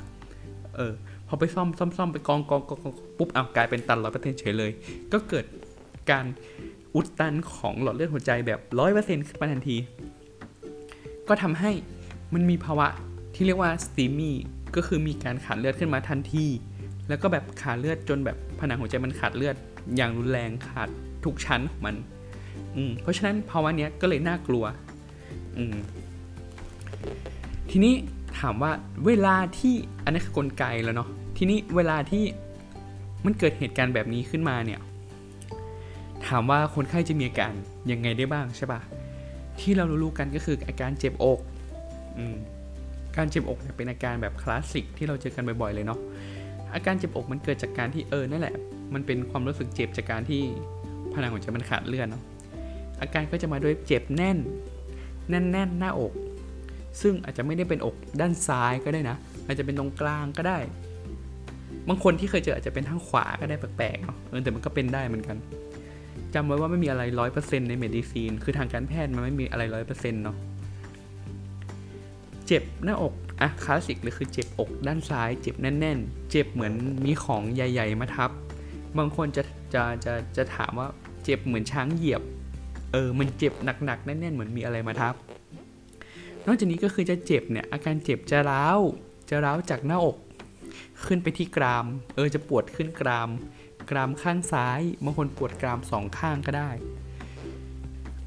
[0.76, 0.92] เออ
[1.28, 2.78] พอไปซ่อมซ่อมซ่อมไปกองกองกอง
[3.18, 4.70] ปุ๊บเอากลายเป็นตันร้อยเปอร์เซ็นต์เฉยเลย
[5.12, 5.44] ก็เกิด
[6.10, 6.24] การ
[6.94, 9.76] อุดตันของหลอดเลือดหัวใจแบบร้อยเปอร์เซ็นต์ขึ้นมาทันที
[11.28, 11.70] ก็ทำให้
[12.34, 12.86] มันมีภาวะ
[13.34, 14.36] ที่เรียกว่าสตีมี่
[14.76, 16.46] ก็คือมีการขาดเลือดขึ้นมาทันที
[17.08, 19.56] แล้วก็แบบขาดเลือดจนแบบผนังหัวใจมันขาดเลือด
[19.96, 20.88] อย่างรุนแรงขาด
[21.24, 21.96] ทุกชั้นของมัน
[22.76, 24.64] อืมเพราะฉะนั้นภาวะเนี้ยก็เลยน่ากลัว
[25.56, 25.76] อืม
[27.70, 27.94] ทีนี้
[28.38, 28.72] ถามว่า
[29.06, 32.24] เวลาที่อันนี้คือกลไกแล้วเนาะทีนี้เวลาที่
[33.24, 34.80] มันเกิดเหตุการณ์แบบนี้ขึ้นมาเนี่ย
[36.26, 37.52] ถามว่าคนไข้จะมีอาการ
[37.90, 38.80] ยังไงได้บ้างใช่ปะ
[39.60, 41.40] ที่เรารู้ๆกันก็คืออาการเจ็บอก
[42.18, 42.36] อืม
[43.16, 45.98] การเจ็บอกเนี่ยเป็นอาการแบบคลาสสิกที่เราเจอกันบ่อยๆเลยเนาะ
[46.74, 48.54] อาการเจ็บอกมันเกิดจากการที่เออนั่นแหละ
[48.94, 50.42] มันเป็นความรู้สึกเจ็บจากการที่
[51.14, 52.22] ผนังหัวใจมันขาดเลือดเนาะ
[53.00, 54.38] อาการก็จะมาด้วยเจ็บแน่น
[55.28, 56.12] แน่นแน่นหน้าอก
[57.00, 59.16] ซึ่งอาจจะไม่ได้เป็นอกด้านซ้ายก็ได้นะ
[59.46, 60.58] อาจจะเป็นตรงกลางก็ได้
[61.88, 65.36] บางคนที่เคยเจออาจจะเป็นทางขวาก็ได้แปลกๆเนาะเออแต่มันก็เป็นได้เหมือนกัน
[66.34, 70.36] จำไว้ว่าไม่มีอะไรร้อยเปอร์เซ็นต์ใน medicine คือทางการแพทย์มันไม่มีอะไรร้อยเปอร์เซ็นต์เนาะ
[72.46, 78.30] เจ็บหน้าอก อะคลาสสิกเลยคือเจ็บอกด้านซ้าย เจ็บแน่น ๆ เจ็บเหมือนมีของใหญ่ ๆ มาทับ
[78.98, 79.42] บางคนจะ
[79.74, 80.88] จะจะจะถามว่า
[81.24, 82.22] เจ็บเหมือนช้างเหยียบ
[82.92, 83.52] เออ มันเจ็บ
[83.84, 85.14] หนักๆแน่นๆ เหมือนมีอะไรมาทับ
[86.46, 88.78] นอกจากนี้ก็คือจะเจ็บเนี่ย อาการเจ็บจะร้าว
[89.30, 90.16] จะร้าวจากหน้าอก
[91.06, 93.30] ขึ้นไปที่กราม เออ จะปวดขึ้นกราม
[93.90, 96.70] กรามข้างซ้ายบางคนปวดกรามสองข้างก็ได้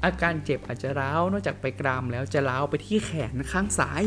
[0.04, 4.04] อาการเจ็บอาจจะร้าวนอกจากไปกรามแล้วจะร้าวไปที่แขนข้างซ้าย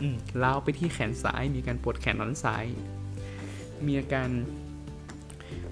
[0.00, 2.64] อืมร้าวไปที่แขนซ้าย มีการปวดแขนด้านซ้าย
[3.86, 4.28] มีอาการ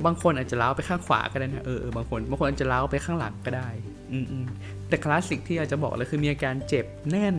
[0.05, 3.69] บางคนอาจจะล้าวไปข้างขวาก็ได้นะเออเออบางคนบางคนอาจจะล้าวไปข้างหลังก็ได้
[4.13, 4.47] อืม
[4.89, 7.37] แต่คลาสสิกที่อยากจะบอกเลยคือมีอาการเจ็บแน่น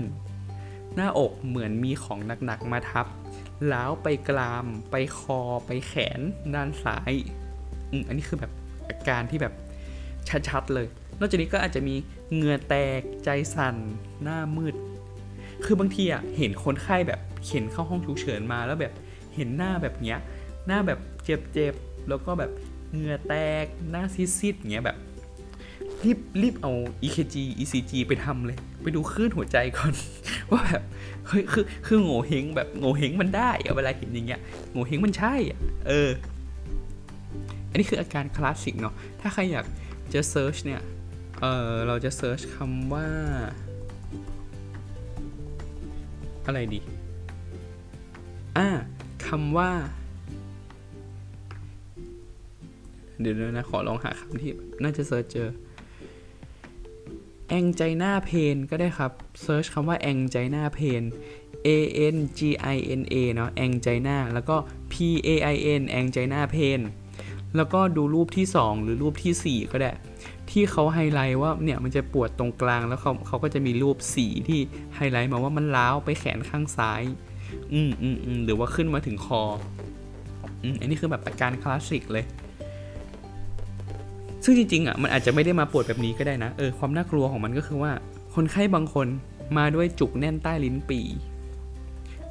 [0.95, 3.07] หน้าอกเหมือนมีของหนักๆมาทับ
[3.73, 6.19] ล้าวไปกราม ไปคอไปแขน
[6.55, 7.13] ด้านซ้าย
[7.91, 8.51] อืมอันนี้คือแบบ
[8.89, 9.53] อาการที่แบบ
[10.49, 10.87] ชัดๆเลย
[11.19, 11.95] นอกจากนี้ก็อาจจะมี
[12.33, 13.75] เหงื่อแตกใจสั่น
[14.23, 14.75] หน้ามืด
[15.65, 18.93] คือบางทีอะเห็นคนไข้แบบเข็นเข้าห้องฉุกเฉินมาแล้วแบบ
[19.35, 20.17] เห็นหน้าแบบเนี้ย
[20.67, 22.51] หน้าแบบเจ็บๆแล้วก็แบบ
[22.91, 24.97] เหงื่อแตกหน้าซีดๆเงี้ยแบบ
[26.03, 26.71] รีบรีบเอา
[27.03, 29.93] EKG ECG ไปทำเลย ไปดูคลื่นหัวใจก่อน
[30.51, 30.83] ว่าแบบ
[31.27, 35.33] เฮ้ยคือคือโง่เฮงแบบโง่เฮงมันได้อะเวลาเห็นอย่างเงี้ยโง่เฮงมันใช่
[35.87, 36.09] เออ
[37.69, 39.65] อันนี้คืออาการคลาสสิกเนาะ ถ้าใครอยาก
[40.13, 40.81] จะ search เนี่ย
[41.41, 43.07] เออเราจะ search คำว่า
[46.45, 46.79] อะไรดี
[48.57, 48.67] อ่า
[49.27, 49.71] คำว่า
[53.19, 54.51] เดี๋ยวนะ ขอลองหาคำที่
[54.83, 55.49] น่าจะ search เจอ
[57.57, 59.11] angina pain ก็ได้ครับ
[59.43, 61.03] search คำว่า angina pain
[61.67, 61.69] a
[62.15, 62.41] n g
[62.75, 64.55] i n a เนาะ angina แล้วก็
[64.91, 64.93] p
[65.27, 66.81] a i n angina pain
[67.55, 69.91] แล้วก็ดูรูปที่ 2 หรือรูปที่ 4 ก็ได้
[70.51, 74.59] ที่เขาไฮไลท์ว่าเนี่ยมันจะปวดตรงกลางแล้วเขาเขาก็จะมีรูปสีที่
[74.95, 77.01] ไฮไลท์มาว่ามันล้าวไปแขนข้างซ้าย
[77.73, 79.41] อืมอืมอืมหรือว่าขึ้นมาถึงคอ
[80.63, 82.25] อืมอันนี้คือแบบอาการคลาสสิกเลย
[84.43, 87.91] ซึ่งจริงๆอะมันอาจจะไม่ได้มาปวดแบบนี้ก็ได้นะเออความน่ากลัวของมันก็คือว่า
[88.35, 89.07] คนไข้บางคน
[89.57, 91.01] มาด้วยจุกแน่นใต้ลิ้นปี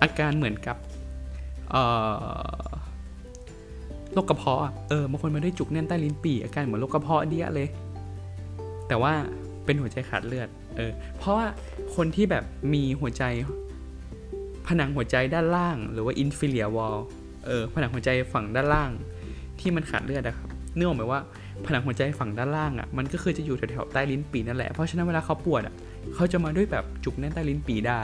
[0.03, 0.77] อาการเหมือนกับ
[1.71, 1.85] เอ่
[2.63, 2.65] อ
[4.19, 7.69] รคกระเพาะเออบางคนมาด้วยจุกแน่นใต้ลิ้นปี่อาการเหมือนโรคกระเพาะเดียเลย
[8.89, 9.13] แต่ว่า
[9.65, 11.47] เป็นหัวใจขาดเลือดเออเพราะว่า
[11.95, 13.25] คนที่แบบมีหัวใจ
[14.67, 16.99] ผนังหัวใจด้านล่าง หรือว่า inferior wall
[17.47, 18.91] เออผนังหัวใจฝั่งด้านล่าง
[19.61, 21.21] ที่มันขาดเลือดนะครับเนื่องหมายว่า
[21.67, 25.75] ผนังหัวใจฝั่งด้านล่างอะมันก็คือจะอยู่แถวๆใต้ลิ้นปี่นั่นแหละเพราะฉะนั้นเวลาเขาปวดอะ
[26.15, 28.03] เขาจะมาด้วยแบบจุกแน่นใต้ลิ้นปี่ได้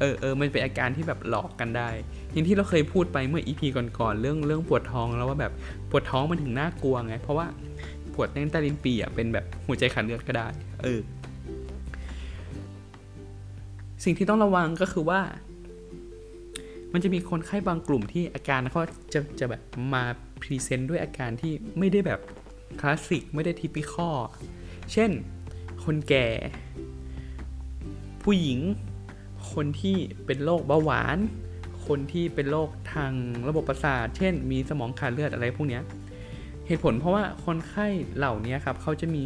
[0.00, 1.88] เออเออมันเป็นอาการที่แบบหลอกกันได้
[2.32, 5.52] อย่างที่เราเคยพูดไปเมื่อ EP ก่อนๆเรื่องเรื่องปวดท้องแล้วว่าแบบ
[5.90, 7.46] ปวดท้องมันถึงน่ากลัวไง เพราะว่า
[8.14, 10.48] ปวดแน่นใต้ลิ้นปี่อะเป็นแบบหัวใจขาดเลือดก็ได้
[10.82, 11.00] เออ
[14.04, 15.20] สิ่งที่ต้องระวังก็คือว่า
[16.92, 18.82] มันจะมีคนไข้บางกลุ่มที่อาการเขา
[19.14, 20.02] จะจะแบบมา
[20.42, 22.20] present ด้วยอาการที่ไม่ได้แบบ
[22.80, 24.08] คลาสสิกไม่ได้ typical
[24.92, 25.10] เช่น
[25.84, 26.26] คนแก่
[28.22, 28.58] ผู้หญิง
[29.52, 31.18] คนที่เป็นโรคเบาหวาน
[31.86, 33.12] คนที่เป็นโรคทาง
[33.48, 35.80] ระบบประสาท เช่น มีสมองขาดเลือดอะไรพวกนี้
[36.66, 39.22] เหตุผลเพราะว่าคนไข้เหล่านี้ครับเขาจะมี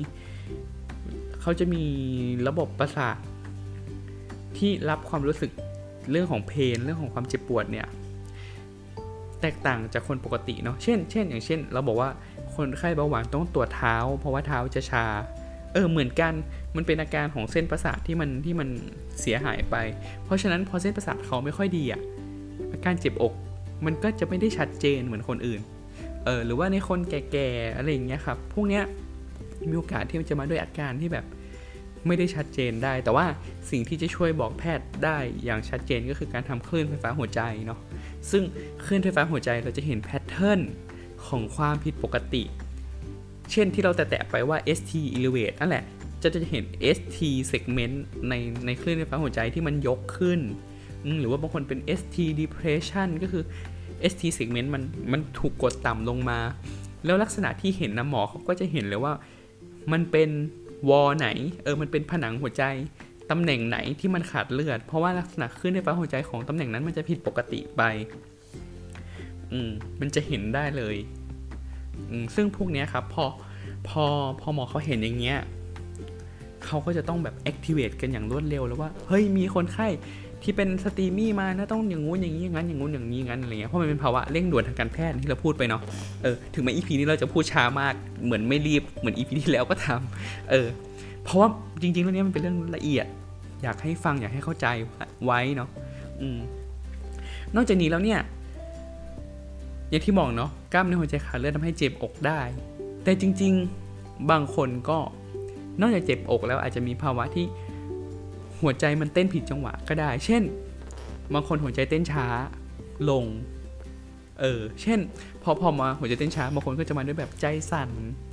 [1.41, 1.85] เขาจะมี
[2.49, 3.17] ระบบประสาท
[4.59, 5.51] ที่รับความรู้สึก
[6.11, 7.87] เรื่องของเพนเรื่องของความเจ็บปวดเนี่ย
[9.41, 12.11] แตกต่างจากคนปกติเนาะเช่นเช่นอย่างเช่น เราบอกว่า
[12.57, 15.05] คนไข้เบาหวานต้องตรวจเท้า เพราะว่าเท้าจะชา
[15.73, 16.33] เออเหมือนกัน
[16.77, 18.69] มันเป็นอาการของเส้นประสาทที่มันที่มัน
[19.21, 19.77] เสียหายไป
[20.25, 22.01] เพราะฉะนั้นพอเส้นประสาทเขาไม่ค่อยดีอะ
[22.73, 23.33] อาการเจ็บอก
[23.87, 25.61] มันก็จะไม่ได้ชัดเจนเหมือนคนอื่น
[26.25, 28.85] เออหรือว่าในคนแก่ๆอะไรอย่างเงี้ยครับพวกเนี้ย
[29.71, 31.27] มีโอกาสที่มันจะมาด้วยอาการที่แบบ
[32.07, 33.27] ไม่ได้ชัดเจนได้ แต่ว่า
[33.71, 37.81] สิ่งที่จะช่วยบอกแพทย์ได้อย่างชัดเจนก็คือการทำคลื่นไฟฟ้าหัวใจเนาะ
[38.31, 38.43] ซึ่ง
[38.85, 40.61] คลื่นไฟฟ้าหัวใจเราจะเห็นแพทเทิร์น
[41.27, 42.43] ของความผิดปกติ
[43.53, 45.85] เช่นที่เราแตะไปว่า ST elevate นั่นแหละ
[46.23, 46.65] จะจะเห็น
[46.97, 47.19] ST
[47.51, 47.97] segment
[48.29, 48.35] ใน
[48.67, 50.41] ในคลื่นไฟฟ้าหัวใจที่มันยกขึ้น
[51.21, 53.45] หรือว่าบางคนเป็น ST depression ก็คือ
[54.11, 54.83] ST segment มัน
[55.13, 56.39] มันถูกกดต่ำลงมา
[57.05, 59.13] แล้วลักษณะที่เห็นนะหมอเขาก็จะเห็นเลยว่า
[59.93, 60.31] มันเป็น
[60.89, 61.29] วอลไหน
[61.63, 62.65] เออ มันเป็นผนังหัวใจ
[63.31, 67.83] ตำแหน่งไหนที่มันขาดเลือด เพราะว่าลักษณะขึ้นในฟ้าหัวใจของตำแหน่งนั้นมันจะผิดปกติไป
[69.53, 70.97] อืม มันจะเห็นได้เลย
[72.35, 73.25] ซึ่งพวกนี้ครับพอ
[73.89, 74.05] พอ
[74.41, 75.39] พอหมอเขาเห็นอย่างเงี้ย
[76.65, 79.87] เขาก็จะต้องแบบ activate กันอย่างรวดเร็วแล้วว่า เฮ้ยมีคนไข้
[80.43, 85.83] ที่เป็นสตรีมี่มานะต้องอย่างงู้นอย่างนี้อย่างนั้นอย่างงู้นอย่างนี้อย่างนั้นอะไรเงี้ยเพราะมันเป็นภาวะเร่งด่วนทางการแพทย์ที่เราพูดไปเนาะ
[86.23, 90.69] เออถึงแม้ EP นี้เราจะพูดช้ามากเหมือนไม่รีบเหมือน EP ที่แล้วก็ทำเออ
[91.25, 91.49] เพราะว่า
[91.83, 93.07] จริงๆเรื่องนี้มันเป็นเรื่องละเอียด
[93.63, 94.67] อยากให้ฟังอยากให้เข้าใจ
[95.25, 95.69] ไว้เนาะ
[96.21, 96.39] อืม
[97.55, 98.21] นอกจากนี้แล้วเนี่ย
[99.89, 102.41] อย่างที่บอกเนาะกล้ามเนื้อหัวใจขาดเลือดทำให้เจ็บอกได้
[103.05, 103.53] แต่จริง
[103.93, 104.99] ๆ บางคนก็
[105.81, 107.47] นอกจากเจ็บอกแล้วอาจจะมีภาวะที่
[108.61, 110.43] หัวใจมันเต้นผิดจังหวะก็ได้ เช่น
[111.35, 112.27] บางคนหัวใจเต้นช้า
[113.11, 113.25] ลง
[114.41, 114.99] เออ เช่น
[115.43, 117.91] พอพอมาหัวใจเต้นช้าบางคนก็จะมาด้วยแบบใจสั่น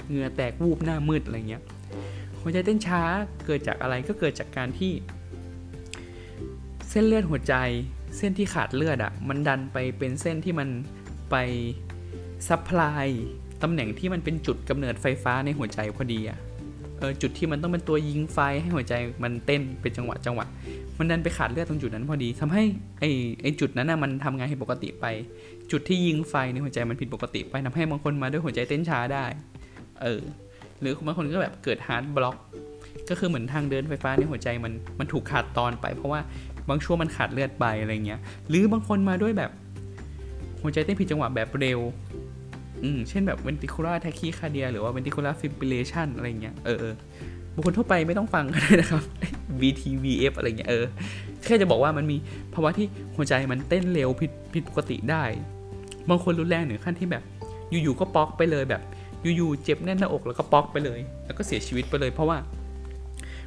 [0.07, 1.63] เหงื่อแตกวูบหน้ามืดอะไรเงี้ย
[2.41, 3.01] หัวใจเต้นช้า
[3.45, 4.91] เกิดจากอะไรก็เกิดจากการที่
[6.89, 7.55] เส้นเลือดหัวใจ
[8.17, 10.69] เส้นที่ขาดเลือดอะ่ะ มันดันไปเป็นเส้นที่มัน
[11.29, 11.35] ไป
[12.47, 13.07] supply
[13.63, 16.39] ตำแหน่งที่มันเป็นจุดกำเนิดไฟฟ้าในหัวใจพอดีอะ
[16.99, 20.45] เออจุดที่มันต้องเป็นตัวยิงไฟให้หัวใจมันเต้นเป็นจังหวะจังหวะ
[20.97, 22.63] มันดันไปขาดเลือดตรงจุดนั้นพอดีทำให้
[22.99, 23.03] ไอ
[23.41, 25.05] ไอจุดนั้นน่ะมันทำงานผิดปกติไป
[25.71, 29.25] จุดที่ยิงไฟในหัวใจมันผิดปกติไปทำให้บางคนมาด้วยหัวใจเต้นช้าได้
[30.01, 30.21] เออ
[30.79, 32.35] หรือบางคนก็แบบเกิด heart block
[33.09, 36.21] ก็คือเหมือนทางเดินไฟฟ้าในหัวใจมันมันถูกขาดตอนไป เพราะว่า
[36.69, 39.51] บางช่วงมันขาดเลือดไปอะไรเงี้ย หรือบางคนมาด้วยแบบ
[40.65, 41.79] หัวใจเต้นผิดจังหวะแบบเร็ว
[42.83, 46.85] อืม เช่นแบบ ventricular tachycardia หรือว่า ventricular fibrillation อะไรเงี้ย เออ
[47.55, 49.01] บุคคลทั่วไปไม่ต้องฟังก็ได้นะครับ
[49.61, 50.85] VTVF อะไรเงี้ย เออ
[51.45, 52.17] แค่จะบอกว่ามันมี
[52.53, 55.23] ภาวะที่หัวใจมันเต้นเร็วผิดผิดปกติได้
[56.09, 57.23] บางคนรุนแรงถึงขั้นที่แบบ
[57.69, 58.81] อยู่ๆ ก็ป๊อกไปเลยแบบ
[59.35, 62.37] อยู่ๆ เจ็บแน่นหน้าอกแล้วก็ป๊อกไปเลย แล้วก็เสียชีวิตไปเลย เพราะว่า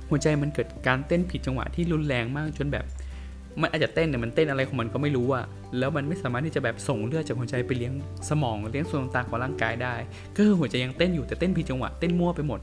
[0.09, 2.85] หัวใจมันเกิดการเต้นผิดจังหวะที่รุนแรงมากจนแบบ
[3.63, 5.45] มันอาจจะเต้นแต่มันเต้นอะไรของมันก็ไม่รู้อะ
[5.79, 7.93] แล้วมันไม่สามารถที่จะแบบส่งเลือดจากหัวใจไปเลี้ยง
[8.29, 9.95] สมองเลี้ยงส่วนต่างๆของร่างกายได้
[10.37, 12.61] ก็คือหัวใจยังเต้นอยู่แต่เต้นผิดจังหวะเต้นมั่วไปหมด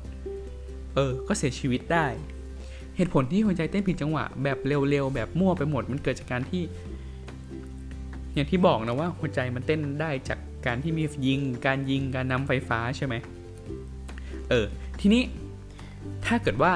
[0.96, 2.06] เออ ก็เสียชีวิตได้
[2.98, 6.64] เหตุผลที่หัวใจเต้นผิดจังหวะ แบบเร็วๆแบบมั่วไปหมด มันเกิดจากการที่
[8.34, 13.16] อย่างที่บอกนะว่าหัวใจมันเต้นได้จากการที่มียิง การยิงการนำไฟฟ้าใช่ไหม
[14.50, 14.66] เออ
[15.00, 15.24] ทีนี้
[16.26, 16.74] ถ้าเกิดว่า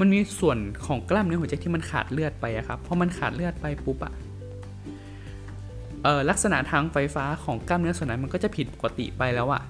[0.00, 4.12] มันมีส่วนของกล้ามเนื้อหัวใจที่มันขาดเลือดไปอะครับพอมันขาดเลือดไปปุ๊บอะ
[6.04, 9.62] เออลักษณะทางไฟฟ้าของกล้ามเนื้อส่วนนั้นมันก็จะผิดปกติไปแล้วอะ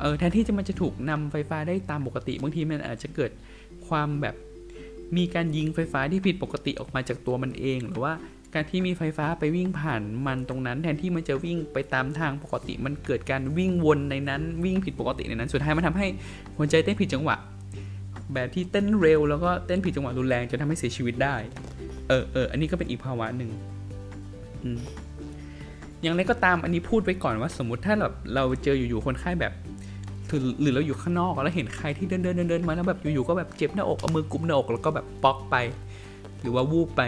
[0.00, 3.30] เออแทนที่จะมันจะถูกนำไฟฟ้าได้ตามปกติบางทีมันอาจจะเกิด
[3.88, 4.34] ความแบบ
[5.16, 8.12] มีการยิงไฟฟ้าที่ผิดปกติออกมาจากตัวมันเอง หรือว่า
[8.54, 16.06] การที่มีไฟฟ้าไปวิ่งผ่านมันตรงนั้น แทนที่มันจะวิ่งไปตามทางปกติ มันเกิดการวิ่งวนในนั้นวิ่งผิดปกติในนั้น สุดท้ายมันทำให้
[16.56, 17.36] หัวใจเต้นผิดจังหวะ
[18.34, 21.36] แบบที่เต้นเร็ว แล้วก็เต้นผิดจังหวะรุนแรงจนทำให้เสียชีวิตได้
[22.08, 23.50] เออเอออันนี้ก็เป็นอีกภาวะหนึ่ง
[26.02, 29.52] อย่างไรก็ตามอันนี้พูดไว้ก่อนว่า สมมติถ้าแบบเราเจออยู่ๆคนไข้แบบ
[30.60, 35.56] หรือเราอยู่ข้างนอกแล้วเห็นใครที่เดินเดินเดินมาแล้วแบบอยู่ๆก็แบบเจ็บหน้าอกเอามือกุมหน้าอกแล้วก็แบบป๊อกไป
[36.42, 37.02] หรือว่าวูบไป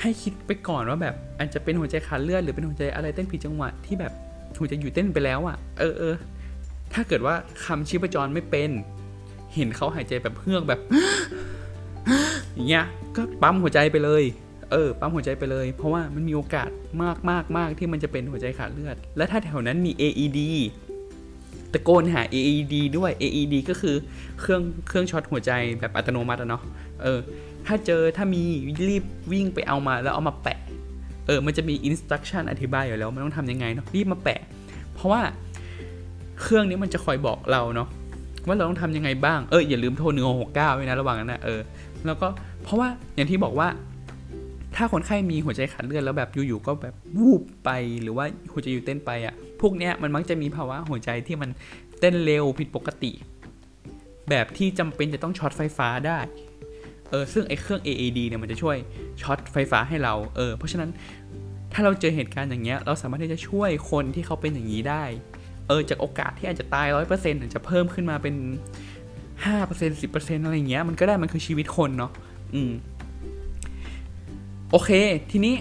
[0.00, 4.12] ให้คิดไปก่อนว่าแบบอาจจะเป็นหัวใจขาดเลือดหรือเป็นหัวใจอะไรเต้นผิดจังหวะที่แบบ
[4.58, 6.14] หัวใจอยู่เต้นไปแล้วอะ่ะ เออเออ
[6.94, 8.70] ถ้าเกิดว่าคำชีพจรไม่เป็น
[9.54, 10.80] เห็นเขาหายใจแบบเฮือกแบบ
[12.54, 12.84] อย่างเงี้ย
[13.16, 14.22] ก็ปั๊มหัวใจไปเลย
[14.70, 16.70] เออ ปั๊มหัวใจไปเลย เพราะว่ามันมีโอกาส
[17.02, 20.40] มากมากมากที่มันจะเป็นหัวใจขาดเลือด และถ้าแถวนั้นมี AED
[21.72, 23.96] ตะโกนหา AED ด้วย AED ก็คือ
[24.40, 26.62] เครื่องเครื่องช็อตหัวใจแบบอัตโนมัติเนาะ
[27.02, 27.18] เออ
[27.66, 28.42] ถ้าเจอถ้ามี
[28.88, 30.58] รีบวิ่งไปเอามาแล้วเอามาแปะ
[31.26, 34.40] เออ มันจะมี instruction อธิบายอยู่แล้วมันต้องทำยังไงเนาะรีบมาแปะ
[34.94, 35.20] เพราะว่า
[36.40, 37.88] เครื่องนี้มันจะคอยบอกเราเนาะ
[38.46, 41.60] ว่าเราต้องทำยังไงบ้างเอออย่าลืมโทรหนึ่งหกเก้าไว้นะระหว่างนั้นนะเออ
[42.06, 42.28] แล้วก็
[42.62, 43.68] เพราะว่าอย่างที่บอกว่า
[44.76, 47.70] ถ้าคนไข้มีหัวใจขาดเลือดแล้วแบบอยู่ๆก็แบบวูบไป
[48.02, 51.50] หรือว่าหัวใจอยู่เต้นไปอะ่ะ พวกเนี้ยมันมักจะมีภาวะหัวใจที่มัน
[52.00, 53.12] เต้นเร็วผิดปกติ
[54.30, 56.18] แบบที่จำเป็นจะต้องช็อตไฟฟ้าได้
[57.10, 58.76] เออซึ่งไอ้เครื่อง AED เนี่ยมันจะช่วย
[59.22, 60.90] ช็อตไฟฟ้าให้เราเออเพราะฉะนั้น
[61.72, 65.04] ถ้าเราเจอเหตุการณ์อย่างเงี้ยเราสามารถที่จะช่วยคนที่เขาเป็นอย่างนี้ได้
[65.68, 68.34] เออจากโอกาสที่อาจจะตายร้อยเปอร์เซ็นต์อาจจะเพิ่มขึ้นมาเป็น
[69.44, 72.12] ห้าเปอร์เซ็นต์สิบเปอร์เซ็นต์อะไรเงี้ยมันก็ได้มันคือชีวิตคนเนาะ
[72.54, 72.72] อืม
[74.70, 74.90] โอเค
[75.30, 75.54] ทีนี้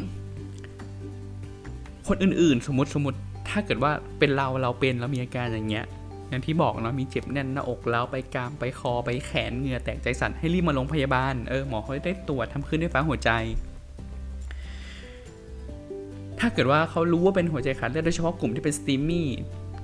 [2.07, 5.85] คนอื่นๆ สมมติสมมติถ้าเกิดว่าเป็นเราเราเป็นแล้วมีอาการอย่างเงี้ย
[6.29, 13.31] อย่างที่บอกเนาะมีเจ็บแน่นหน้าอกแล้วไปกรามไปคอไปแขนเหงื่อแตกใจสั่นให้รีบมาโรงพยาบาลเออหมอเขาได้ตรวจทำขึ้นด้วยฟ้าหัวใจ
[16.39, 19.29] ถ้าเกิดว่าเขารู้ว่าเป็นหัวใจขาดเลือดโดยเฉพาะกลุ่มที่เป็นสตีมมี่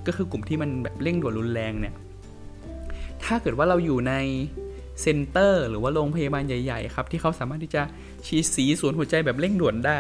[0.10, 1.96] ก็คือกลุ่มที่มันแบบเร่งด่วนรุนแรงเนี่ย
[3.24, 4.14] ถ้าเกิดว่าเราอยู่ใน
[5.02, 7.82] เซ็นเตอร์หรือว่าโรงพยาบาลใหญ่ ๆ ครับ ที่เขาสามารถที่จะ
[8.26, 10.00] ฉีดสีสวนหัวใจแบบเร่งด่วนได้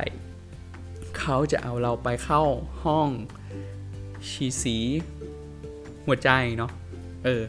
[1.19, 2.41] เขาจะเอาเราไปเข้า
[2.83, 3.09] ห้อง
[4.29, 4.77] ฉีดสี
[6.05, 6.71] หัวใจเนาะ
[7.25, 7.43] เออ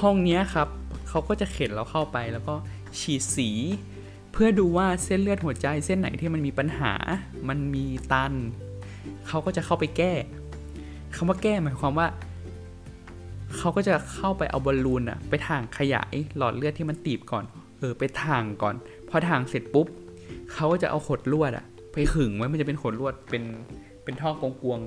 [0.00, 0.68] ห้องนี้ครับ
[1.08, 2.54] เขาก็จะเข็นเราเข้าไปแล้วก็
[3.00, 3.50] ฉีดสี
[4.32, 6.92] เพื่อดูว่าเส้นเลือดหัวใจเส้นไหนที่มันมีปัญหา
[7.48, 8.32] มันมีตัน
[9.28, 10.12] เขาก็จะเข้าไปแก้
[11.16, 12.06] คำว่าแก้หมายความว่า
[13.56, 17.44] เขาก็จะเข้าไปเอาบอลลูนอะไปถ่างขยายหลอดเลือดที่มันตีบก่อน
[17.78, 18.74] เออ ไปถ่างก่อน
[19.08, 19.86] พอถ่างเสร็จปุ๊บ
[20.52, 23.42] เขาก็จะเอาขดลวดอะไปขึงไว้ มันจะเป็นขดลวด เป็น
[24.04, 24.78] เป็นท่อกลวง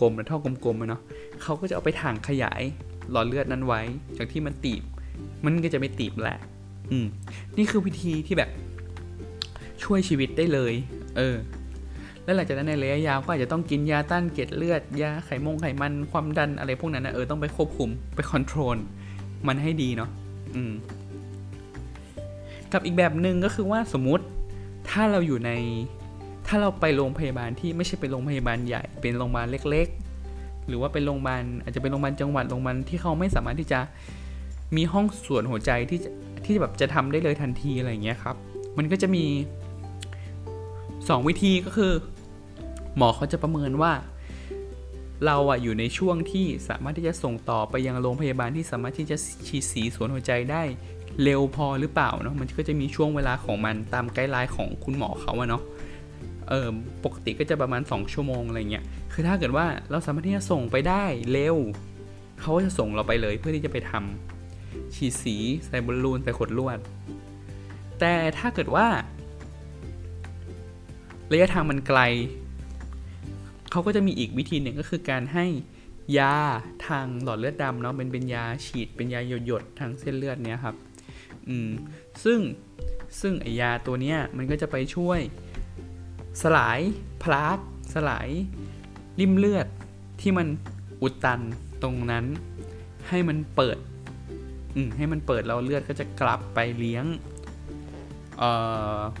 [0.00, 1.02] กลมๆนะท่อกลมๆเนาะ
[1.42, 2.62] เขาก็จะเอาไปถ่างขยาย
[3.10, 3.80] หลอดเลือดนั้นไว้
[4.18, 4.82] จากที่มันตีบ
[5.44, 6.38] มันก็จะไม่ตีบแหละ
[6.90, 7.06] อืม
[7.56, 8.50] นี่คือวิธีที่แบบ
[9.82, 10.74] ช่วยชีวิตได้เลย
[11.16, 11.36] เออ
[12.24, 18.76] แล้วหลังจากนั้นในระยะยาวก็อาจจะต้องกินยาต้านเกล็ดเลือด ยาไขมงไขมันความดันอะไรพวกนั้นนะเออต้องไปควบคุมไปคอนโทรล
[19.46, 20.10] มันให้ดีเนาะ
[20.54, 20.72] อืม
[22.72, 24.24] กับอีกแบบหนึ่งก็คือว่าสมมติ
[24.90, 25.50] ถ้าเราอยู่ใน
[26.46, 29.86] ถ้าเราไปโรงพยาบาลที่ไม่ใช่เป็นโรงพยาบาลใหญ่ เป็นโรงพยาบาลเล็ก
[30.28, 33.80] ๆ หรือว่าเป็นโรงพยาบาลอาจจะเป็นโรงพยาบาลจังหวัดโรงพยาบาลที่เขาไม่สามารถที่จะ
[34.76, 36.00] มีห้องส่วนหัวใจที่
[36.44, 38.36] ที่แบบจะทำได้เลยทันทีอะไรอย่างเงี้ยครับ
[38.78, 39.24] มันก็จะมี
[40.80, 41.92] 2 วิธีก็คือ
[42.96, 43.92] หมอเขาจะประเมินว่า
[45.26, 49.16] เราอะอยู่ในช่วงที่สามารถที่จะส่งต่อไปยังโรงพยาบาลที่สามารถที่จะ
[49.46, 50.62] ฉีดสีสวนหัวใจได้
[51.22, 55.62] เร็วพอหรือเปล่าเนาะมันก็จะมีช่วงเวลาของมันตามไกด์ไลน์ของคุณหมอเขาอะเนาะ
[56.48, 56.68] เออ
[57.04, 61.56] ปกติก็จะประมาณ 2 ชั่วโมงอะไรเงี้ยคือถ้าเกิดว่าเราสามารถที่จะส่งไปได้เร็ว
[62.40, 65.36] เขาก็จะส่งเราไปเลยเพื่อที่จะไปทำฉีดสี
[65.66, 66.78] ใส่บอลลูนใส่ขดลวด
[68.00, 68.86] แต่ถ้าเกิดว่า
[71.32, 72.00] ระยะทางมันไกล
[73.74, 75.46] เขาก็จะมีอีกวิธีหนึ่งก็คือการให้
[76.18, 76.36] ยา
[76.86, 80.76] ทางหลอดเลือดดำเนาะเป็นเป็นยาฉีดเป็นยาหยดๆทางเส้นเลือดเนี้ยครับ
[81.48, 81.68] อืม
[82.24, 82.40] ซึ่ง
[83.20, 85.20] ซึ่งไอยาตัวเนี้ยมันก็จะไปช่วย
[86.42, 86.80] สลาย
[87.22, 87.58] plaque
[87.94, 88.28] สลาย
[89.20, 89.66] ลิ่มเลือด
[90.20, 90.46] ที่มัน
[91.02, 91.40] อุดตัน
[91.82, 92.24] ตรงนั้น
[93.08, 93.78] ให้มันเปิด
[94.74, 97.04] อืมให้มันเปิดเราเลือดก็จะกลับไปเลี้ยง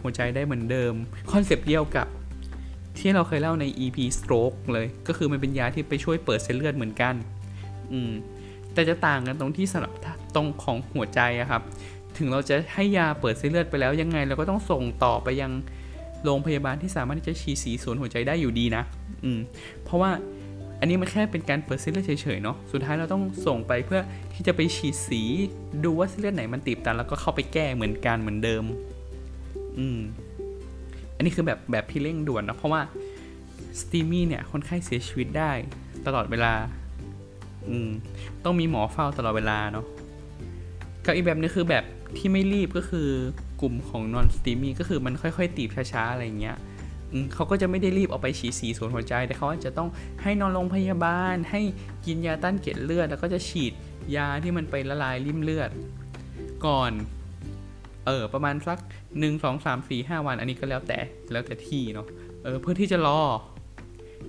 [0.00, 0.94] หัวใจได้เหมือนเดิม
[1.32, 2.08] concept เดียวกับ
[2.98, 7.14] ที่เราเคยเล่าใน EP stroke เลย ก็คือมันเป็นยาที่ไปช่วยเปิดเส้นเลือดเหมือนกัน
[7.92, 8.12] อืม
[8.74, 9.92] แต่จะต่างกันตรงที่สำหรับ
[10.34, 11.62] ตรงของหัวใจอะครับ
[12.18, 15.52] ถึงเราจะให้ยาเปิดเส้นเลือดไปแล้วยังไง เราก็ต้องส่งต่อไปยัง
[16.24, 18.82] โรงพยาบาลที่สามารถที่จะฉีดสีส่วนหัวใจได้อยู่ดีนะ
[19.24, 19.38] อืม
[19.84, 20.10] เพราะว่า
[20.80, 24.00] อันนี้มันแค่เป็นการเปิดเส้นเลือดเฉยๆเนาะ สุดท้ายเราต้องส่งไปเพื่อ
[24.34, 25.22] ที่จะไปฉีดสี
[25.84, 28.64] ดูว่าเส้นเลือดไหนมันตีบตันแล้วก็เข้าไปแก้เหมือนกันเหมือนเดิม
[29.78, 29.98] อืม
[31.16, 32.80] อันนี้คือแบบแบบพี่เร่งด่วนนะเพราะว่า
[33.80, 35.52] สตีมี่เนี่ยคนไข้เสียชีวิตได้
[36.06, 36.54] ตลอดเวลา
[37.68, 37.88] อืม
[38.44, 39.84] ต้องมีหมอเฝ้าตลอดเวลาเนาะ
[41.04, 41.84] กับอีกแบบนึงคือแบบ
[42.16, 43.08] ที่ไม่รีบก็คือ
[43.60, 46.56] กลุ่มของนอนสตีมี่ก็คือมันค่อยๆ ตีบช้าๆ อะไรเงี้ย
[47.34, 49.88] เขาก็จะไม่ได้รีบเอาไปฉีดสีส่วนหัวใจ แต่เขาจะต้อง
[50.22, 51.60] ให้นอนโรงพยาบาล ให้
[52.06, 53.72] กินยาต้านเกล็ดเลือด แล้วก็จะฉีด
[54.16, 55.70] ยาที่มันไปละลายริ่มเลือด
[56.66, 56.90] ก่อน
[58.06, 58.78] เออประมาณสัก
[59.18, 60.98] หนึ่งสองสามสี่ห้าวัน อันนี้ก็แล้วแต่
[61.32, 62.06] แล้วแต่ที่เนาะ
[62.44, 63.20] เออเพื่อที่จะรอ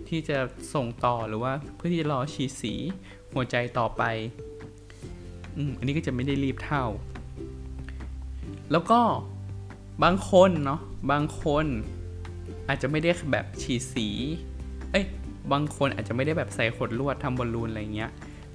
[0.09, 0.37] ที่จะ
[0.73, 2.73] ส่งต่อหรือว่าเพื่อที่จะรอฉีดสี
[3.33, 4.03] หัวใจต่อไป
[5.57, 6.83] อืมอันนี้ก็จะไม่ได้รีบเท่า
[8.71, 8.99] แล้วก็
[10.03, 11.65] บางคนเนาะบางคน
[12.67, 14.07] อาจจะไม่ได้แบบฉีดสี
[14.91, 15.05] เอ้ย
[15.51, 18.11] บางคนอาจจะไม่ได้แบบใส่ขดลวดทำบอลลูนอะไรเงี้ย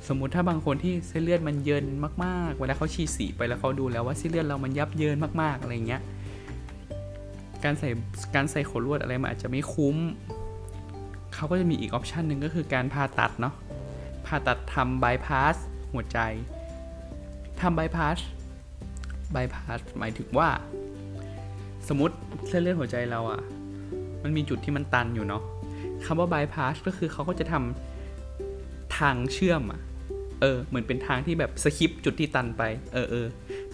[0.09, 1.85] สมมุติถ้าบางคนที่เส้นเลือดมันเยิน
[2.25, 6.03] มากๆ เวลาเขาฉีดสีไปแล้วเขาดูแล้วว่าเส้นเลือดเรามันยับเยินมากๆอะไรเงี้ย
[7.65, 7.89] การใส่
[8.35, 9.97] การใส่ขดลวดอะไรมันอาจจะไม่คุ้ม
[11.35, 13.55] เขาก็จะมีอีกออปชันหนึ่งก็คือการผ่าตัดเนาะ
[14.27, 15.57] ผ่าตัดทำบายพาส
[15.93, 16.19] หัวใจ
[17.61, 18.19] ทำบายพาส
[19.35, 20.49] บายพาสหมายถึงว่า
[21.89, 22.15] สมมติ
[22.49, 23.41] เส้นเลือดหัวใจเราอะ
[24.23, 25.43] มันมีจุดที่มันตันอยู่เนาะ
[26.05, 29.81] คำว่า bypass ก็คือเขาก็จะทำทางเชื่อมอะ
[30.41, 32.63] เออเหมือนเป็นทางที่แบบสคิปจุดที่ตันไป
[32.93, 33.27] เออเออ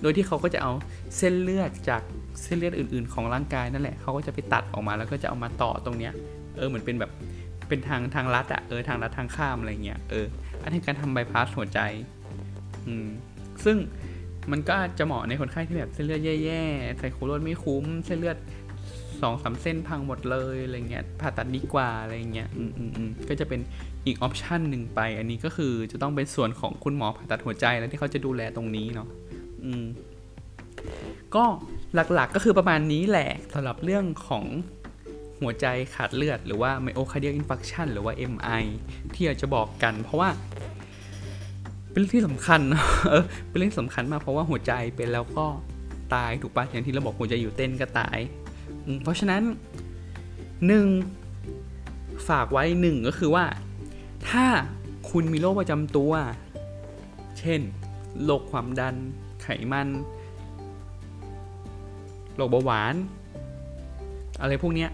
[0.02, 0.72] โดยที่เขาก็จะเอา
[1.16, 2.02] เส้นเลือดจาก
[2.42, 6.12] เส้นเลือดอื่น ๆ ของร่างกายนั่นแหละเขาก็จะไปตัดออกมาแล้วก็จะเอามาต่อตรงเนี้ย
[6.56, 7.10] เออเหมือนเป็นแบบ
[7.68, 10.26] เป็นทางทางลัดอะเออทางลัดทางข้ามอะไรเงี้ยเออ
[10.62, 11.80] อันนี้การทำบายพาสหัวใจ
[12.86, 13.08] อืม
[13.64, 13.76] ซึ่ง
[14.50, 18.36] มันก็จะเหมาะในคนไข้ที่แบบเส้นเลือดแย่ๆใส่โคโรนไม่คุ้มเส้นเลือด
[19.20, 23.60] สองสามเส้นพังหมดเลยอะไรเงี้ยผ่าตัดดีกว่าอะไรเงี้ยอืมอืมอืมก็จะเป็น
[24.06, 29.08] อีกออปชันหนึ่งไป อันนี้ก็คือจะต้องเป็นส่วนของคุณหมอผ่าตัดหัวใจแล้วที่เขาจะดูแลตรงนี้เนาะ
[29.64, 29.84] อืม
[31.34, 31.44] ก็
[31.94, 34.44] หลักๆก็คือประมาณนี้แหละสำหรับเรื่องของ
[35.40, 38.62] หัวใจขาดเลือด หรือว่า myocardial infarction หรือว่า MI
[39.14, 40.28] ที่อยากจะบอกกัน เพราะว่า
[41.90, 42.60] เป็นเรื่องที่สำคัญ
[43.10, 45.46] เออเป็นเรื่องสำคัญมากเพราะว่าหัวใจเป็นแล้วก็
[46.14, 48.18] ตายถูกปะอย่างที่เราบอกหัวใจอยู่เต้นก็ตาย
[49.02, 49.42] เพราะฉะนั้น
[50.66, 50.86] หนึ่ง
[52.28, 53.44] ฝากไว้หนึ่งก็คือว่า
[54.30, 54.46] ถ้า
[55.10, 56.12] คุณมีโรคประจำตัว
[57.38, 57.60] เช่น
[58.24, 58.94] โรคความดัน
[59.42, 59.88] ไขมัน
[62.36, 62.94] โรคเบาหวาน
[64.40, 64.90] อะไรพวกเนี้ย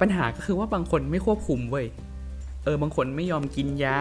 [0.00, 1.86] ปัญหาก็คือว่าบางคนไม่ควบคุมเว้ย
[2.64, 4.00] เออ บางคนไม่ยอมกินยา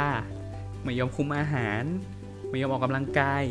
[0.83, 1.83] ไม่ยอมคุมอาหาร
[2.49, 3.43] ไม่ยอมออกกำลังกาย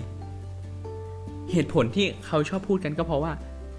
[1.52, 3.32] เหตุผลที่เขาชอบพูดกันก็เพราะว่า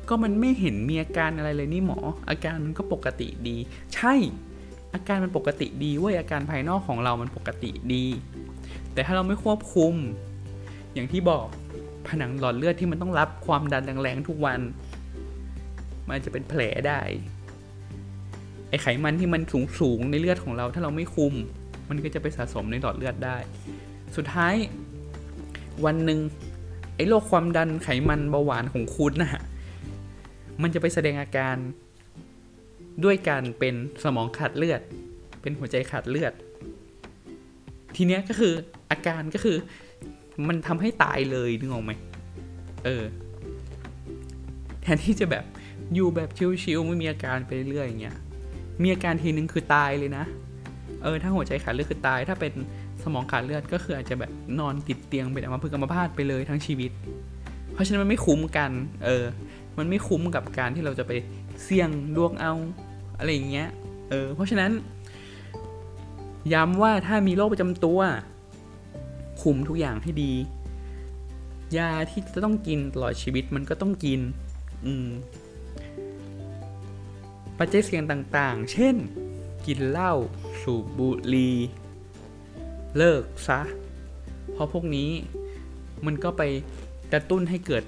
[0.10, 3.58] ก็มันไม่เห็นมีอาการอะไรเลยนี่หมอ อาการมันก็ปกติดี
[3.96, 4.14] ใช่
[4.94, 8.06] อาการมันปกติดีเว้ยอาการภายนอกของเรามันปกติดี
[8.94, 9.94] แต่ถ้าเราไม่ควบคุม
[10.94, 11.48] อย่างที่บอก
[12.08, 14.60] ผนังหลอดเลือดที่มันต้องรับความดันแรงๆทุกวัน
[16.10, 17.02] มันจะเป็นแผลได้
[18.70, 21.34] ไอไขมันที่มันสูงสูงในเลือดของเรา ถ้าเราไม่คุม
[21.90, 23.38] มันก็จะไปสะสมในหลอดเลือดได้
[24.16, 24.54] สุดท้าย
[25.86, 26.20] วันหนึ่ง
[26.96, 29.42] ไอโรคความดันไขมันเบาหวานของคุณนะฮะ
[30.62, 31.56] มันจะไปแสดงอาการ
[33.04, 34.82] ด้วยการเป็นสมองขาดเลือด
[35.42, 36.34] เป็นหัวใจขาดเลือด
[37.96, 38.54] ทีเนี้ยก็คือ
[38.92, 39.58] อาการก็คือ
[40.48, 41.92] มันทำให้ตายเลยนึกออกไหม
[42.86, 43.04] เออ
[44.82, 45.46] แทนที่จะแบบ
[45.94, 46.30] อยู่แบบ
[46.64, 48.18] ชิวๆไม่มีอาการไปเรื่อยอย่างเงี้ย
[48.82, 50.26] มีอาการทีนึงคือตายเลยนะ
[51.04, 52.54] เออ ถ้าหัวใจขาดเลือดคือตาย ถ้าเป็น
[53.04, 56.92] สมองขาดเลือดก็คืออาจจะแบบนอนติดเตียงเป็นอัมพฤกษ์อัมพาตไปเลยทั้งชีวิต
[57.74, 58.72] เพราะฉะนั้นมันไม่คุ้มกัน
[59.06, 59.26] เออ
[59.78, 61.12] มันไม่คุ้มกับการที่เราจะไป
[61.64, 62.54] เสี่ยงดวงเอา
[63.18, 63.70] อะไรอย่างเงี้ย
[64.10, 64.72] เออ เพราะฉะนั้น
[66.54, 68.00] ย้ำว่าถ้ามีโรคประจำตัว
[69.42, 70.34] คุมทุกอย่างให้ดี
[71.78, 74.20] ยาที่จะต้องกินตลอดชีวิตมันก็ต้องกิน
[74.86, 75.08] อืม
[77.58, 78.96] ปัจจัยเสี่ยงต่างๆ เช่น
[79.66, 80.14] กินเหล้า
[80.62, 81.56] สูบบุหรี่
[82.98, 83.60] เลิกซะ
[84.54, 85.10] เพราะพวกนี้
[86.06, 86.42] มันก็ไป
[87.14, 87.84] กระตุ้นให้เกิด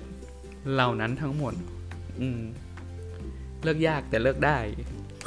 [0.72, 1.54] เหล่านั้นทั้งหมด
[2.22, 2.42] อืม
[3.64, 4.58] เลิกยากแต่เลิกได้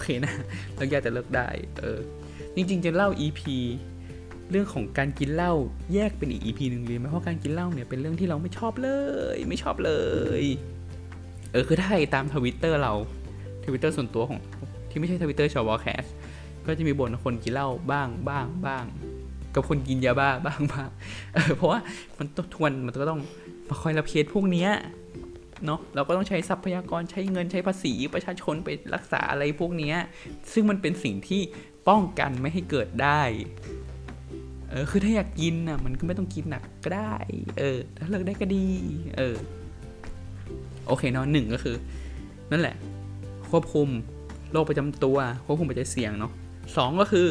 [0.03, 0.35] เคนะ
[0.75, 1.49] เลิกยากแต่เลิกได้
[1.81, 1.99] เออ
[2.55, 3.41] จริง ๆ จะเล่า EP
[4.51, 5.53] เรื่องของการกินเหล้า
[5.95, 8.91] แยกเป็นอีก EP หนึ่งเลยไหมเพราะการกินเหล้าเนี่ยเป็นเรื่องที่เราไม่ชอบเล
[9.35, 9.93] ย ไม่ชอบเล
[10.43, 10.45] ย
[11.53, 12.93] เออคือถ้าใครตามทวิตเตอร์เรา
[13.65, 14.39] ทวิตเตอร์ส่วนตัวของ
[14.91, 16.05] ที่ไม่ใช่ทวิตเตอร์ชอวอแคสต์
[16.67, 18.85] ก็จะมีบ่นคนกินเหล้าบ้างบ้างบ้าง
[19.55, 20.89] กับคนกินยาบ้าบ้างบ้าง
[21.35, 21.81] เออเพราะว่า
[22.19, 23.21] มันต้องทวนมันก็ต้อง
[23.69, 24.71] มาคอยรับเคสพวกเนี้ย
[25.67, 29.93] เนาะเราก็ต้องใช้ทรัพยากรใช้เงินใช้ภาษีประชาชนไปรักษาอะไรพวกนี้
[30.53, 31.41] ซึ่งมันเป็นสิ่งที่
[31.89, 33.23] ป้องกันไม่ให้เกิดได้
[34.71, 37.15] เออคือถ้าอยากกินอะมันก็ไม่ต้องกินหนักก็ได้
[37.59, 38.67] เออ ถ้าเลิกได้ก็ดี
[39.17, 39.37] เออ
[40.87, 41.77] โอเคเนาะหนึ่งก็คือ
[42.51, 42.77] นั่นแหละ
[43.51, 43.89] ควบคุม
[44.53, 46.33] โรคประจำตัว ควบคุมปัจจัยเสี่ยงเนาะ
[46.77, 47.27] สองก็คือ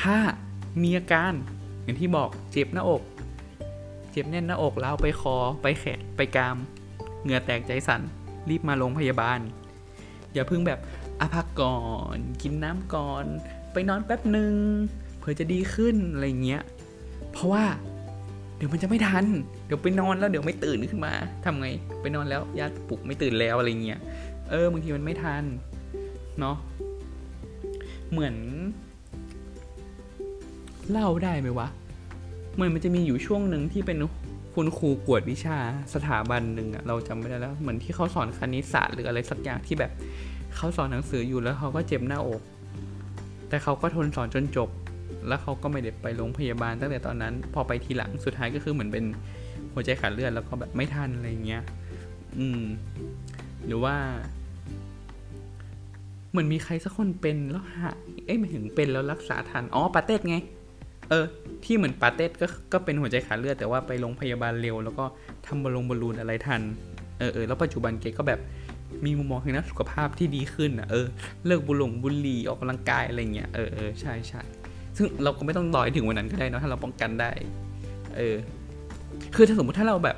[0.00, 0.16] ถ้า
[0.82, 1.32] มีอาการ
[1.82, 3.02] อย่างที่บอกเจ็บหน้าอก
[4.10, 6.56] เจ็บแน่นหน้าอกแล้วไปคอไปแขนไปกราม
[7.24, 8.02] เหงื่อแตกใจสั่น
[8.48, 9.40] รีบมาโรงพยาบาล
[10.32, 10.80] อย่าเพิ่งแบบ
[11.20, 11.78] อาพักก่อ
[12.16, 13.24] น กินน้ำก่อน
[13.72, 14.54] ไปนอนแป๊บหนึ่ง
[15.18, 16.62] เผื่อจะดีขึ้นอะไรเงี้ย
[17.32, 17.64] เพราะว่า
[18.56, 19.24] เดี๋ยวมันจะไม่ทัน
[19.66, 21.12] เดี๋ยวไปนอนแล้วเดี๋ยวไม่ตื่นขึ้นมา
[21.44, 21.68] ทำไง
[22.00, 24.00] ไปนอนแล้วญาติปลุกไม่ตื่นแล้วอะไรเงี้ย
[24.50, 25.44] เออบางทีมันไม่ทัน
[26.40, 26.56] เนาะ
[28.10, 28.34] เหมือน
[30.90, 31.68] เล่าได้ไหมวะ
[32.54, 33.96] เหมือนมันจะมีอยู่ช่วงหนึ่งที่เป็น
[34.54, 35.58] คุณครูกวดวิชา
[35.94, 39.92] สถาบันหนึ่งอะเราจำไม่ได้แล้ว เหมือนที่เขาสอนคณิตศาสตร์หรืออะไรสักอย่างที่แบบ
[40.56, 42.42] เขาสอนหนังสืออยู่แล้วเขาก็เจ็บหน้าอก
[43.48, 44.68] แต่เขาก็ทนสอนจนจบ
[45.28, 49.04] แล้วเขาก็ไม่ได้ไปโรงพยาบาลตั้งแต่ตอนนั้น พอไปทีหลังสุดท้ายก็คือเหมือนเป็น
[49.72, 51.62] หัวใจขาดเลือดแล้วก็แบบไม่ทันอะไรเงี้ย
[52.38, 52.62] อืม
[53.66, 53.96] หรือว่า
[56.30, 57.96] เหมือนมีใครสักคนเป็นแล้วหาย
[58.26, 60.36] เอ้ยมาถึงเป็นแล้วรักษาทันอ๋อปาเต้ไง
[61.10, 61.24] เออ
[61.64, 65.04] ที่เหมือนปาเต้ก็ก็เป็นหัวใจขาดเลือดแต่ว่าไปโรงพยาบาลเร็ว แล้วก็
[65.46, 66.62] ทำบอลลงบอลลูนอะไรทัน
[67.18, 68.40] เออเออแล้วปัจจุบันเกก็แบบ
[69.04, 71.06] มีมุมมองทางด้านสุขภาพที่ดีขึ้นอะเออ
[71.46, 74.42] เลิกบุหลงบุหรี่ออกกำลังกายอะไรเงี้ยเออเออใช่ใช่
[74.96, 77.30] ซึ่งเราก็ไม่ต้องรอถึงวันนั้นก็ได้นะถ้าเราป้องกันได้
[78.16, 78.36] เออ
[79.34, 80.16] คือถ้าสมมติถ้าเราแบบ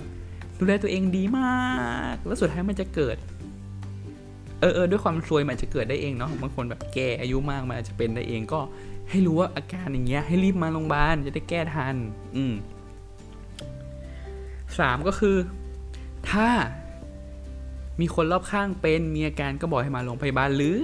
[0.58, 3.16] ดูแลตัวเองดีมาก แล้วสุดท้ายมันจะเกิด
[4.60, 8.60] เออเออด้วยความซวยมันจจะเกิดได้เองเนาะบางคนแบบแก่อายุมากมันอาจจะเป็นได้เองก็
[9.10, 11.96] ให้รู้ว่าอาการอย่างเงี้ยให้รีบมาโรงพยาบาลจะได้แก้ทัน
[12.36, 12.54] อืม
[14.78, 15.36] สามก็คือ
[16.30, 16.48] ถ้า
[18.00, 20.76] มีคนรอบข้างเป็นมีอาการก็บอกให้มาโรงพยาบาลหรือ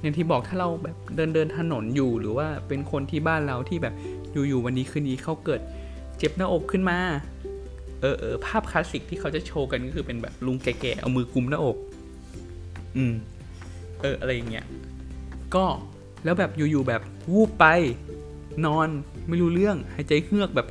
[0.00, 3.94] อย่างที่บอกถ้าเราแบบเดินเดินถนนอยู่หรือว่าเป็นคนที่บ้านเราที่แบบ
[4.48, 5.60] อยู่ๆวันนี้คืนนี้เขาเกิด
[6.18, 6.98] เจ็บหน้าอกขึ้นมา
[8.00, 11.76] เออเออภาพคลาสสิกที่เขาจะโชว์กันก็คือเป็นแบบลุงแก่ๆเอามือกุมหน้าอก
[12.96, 13.12] อืม
[14.00, 14.66] เอออะไรอย่างเงี้ย
[15.54, 15.64] ก็
[16.24, 17.02] แล้วแบบอยู่ๆแบบ
[17.32, 17.66] วูบไป
[18.66, 18.88] นอน
[19.28, 20.66] ไม่รู้เรื่องหายใจเฮือกแบบ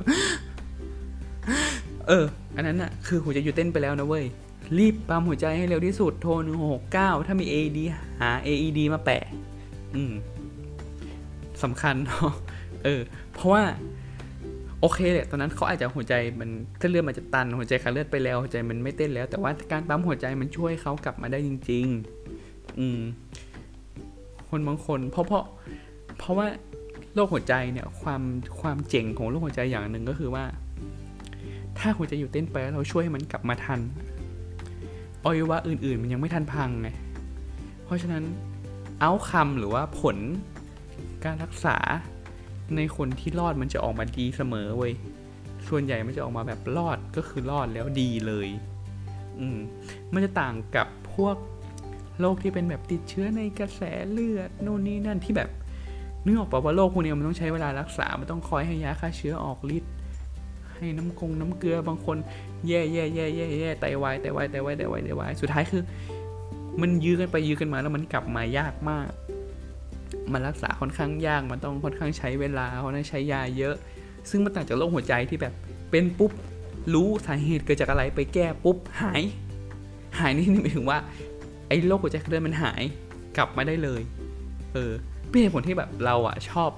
[2.08, 2.24] เออ
[2.56, 4.24] อันนั้นอะคือหัวใจหยุดเต้นไปแล้วนะเว้ย
[4.78, 6.30] รีบปั๊มหัวใจให้เร็วที่สุดโทร
[6.80, 7.78] 169ถ้ามี AED
[8.20, 9.22] หา AED มาแปะ
[9.94, 10.12] อืม
[11.62, 12.30] สำคัญเนาะ
[12.84, 13.00] เออ
[13.32, 13.62] เพราะว่า
[14.80, 21.86] โอเคแหละตอนนั้นเขาอาจจะหัวใจมันเส้นเลือดมันจะตันหัวใจขาดเลือดไปแล้วหัวใจมันไม่เต้นแล้ว แต่ว่าการปั๊มหัวใจมันช่วยเขากลับมาได้จริง
[22.32, 23.00] ๆ อืม
[24.50, 25.44] คนบางคน เพราะเพราะ
[26.18, 26.46] เพราะว่า
[27.14, 28.22] โรคหัวใจเนี่ยความ
[28.60, 30.44] ความเจ๋งของโรคหัวใจอย่างหนึ่งก็คือว่า
[31.78, 33.80] ถ้าหัวใจอยู่เต้นไปแล้วเราช่วยให้มันกลับมาทัน
[35.22, 36.88] อวัยวะอื่น ๆ มันยังไม่ทันพังไง
[37.84, 38.24] เพราะฉะนั้น
[39.00, 40.16] เอาคำหรือว่าผล
[41.24, 41.76] การรักษา
[42.76, 44.92] ในคนที่รอดมันจะออกมาดีเสมอเว้ย
[45.68, 48.48] ส่วนใหญ่มันจะออกมาแบบรอดก็คือรอดแล้วดีเลย
[49.38, 49.58] อืม
[50.12, 51.36] มันจะต่างกับพวก
[52.20, 55.50] โรคที่เป็นแบบติดเชื้อในกระแสเลือดโน่นนี่นั่นที่แบบ
[56.24, 59.92] นึกออกป่าว่าโรคพวกนี้มันต้องใช้เวลารักษา มันต้องคอยให้ยาฆ่าเชื้อออกฤทธิ์
[60.76, 62.16] ให้น้ำกงน้ำเกลือบางคน
[62.66, 65.82] แย่แย่แย่แย่แย่ไตวายไตวายไตวายไตวายไตวายสุดท้ายคือ
[66.80, 69.08] มันยื้อกันไปยื้อกันมาแล้วมันกลับมายากมาก
[70.32, 73.74] มันรักษาค่อนข้างยากมันต้องค่อนข้างใช้เวลาเพราะนั้นใช้ยาเยอะ
[74.30, 75.54] ซึ่งมันต่างจากโรคหัวใจที่แบบ
[75.90, 76.32] เป็นปุ๊บ
[76.94, 79.22] รู้สาเหตุเกิดจากอะไรไปแก้ปุ๊บหาย
[80.18, 80.98] หายนี่หมายถึงว่า
[81.68, 82.82] ไอ้โรคหัวใจเดินมันหาย
[83.36, 84.00] กลับมาได้เลย
[84.74, 84.92] เออ
[85.28, 86.70] เป็นเหตุผลที่แบบเราอะชอบ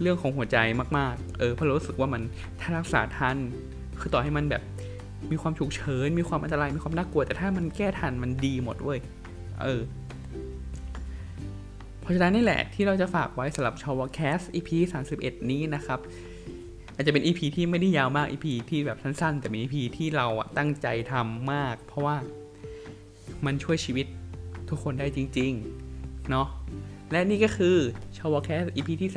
[0.00, 0.56] เรื่องของหัวใจ
[0.98, 2.22] มากๆ เออเพราะรู้สึกว่ามัน
[2.60, 3.36] ถ้ารักษาทัน
[4.00, 4.62] คือต่อให้มันแบบ
[5.30, 8.98] มีความฉุกเฉิน มีความอันตราย มีความน่ากลัว แต่ถ้ามันแก้ทันมันดีหมดเว้ย
[9.62, 9.82] เออ
[12.00, 14.70] เพราะฉะนั้นนี่แหละที่เราจะฝากไว้สำหรับชาวแคส EP
[15.10, 16.00] 31 นี้นะครับ
[16.94, 22.16] อาจจะเป็น EP ที่ไม่ได้ยาวมาก EP ที่แบบสั้นๆ แต่เป็น EP ที่เราอะตั้งใจทำมาก เพราะว่า
[23.46, 24.06] มันช่วยชีวิต
[24.68, 25.52] ทุกคนได้จริง
[25.90, 26.48] ๆ เนาะ
[27.10, 27.76] และนี่ก็คือ
[28.16, 29.10] ชาวแคส EP ที่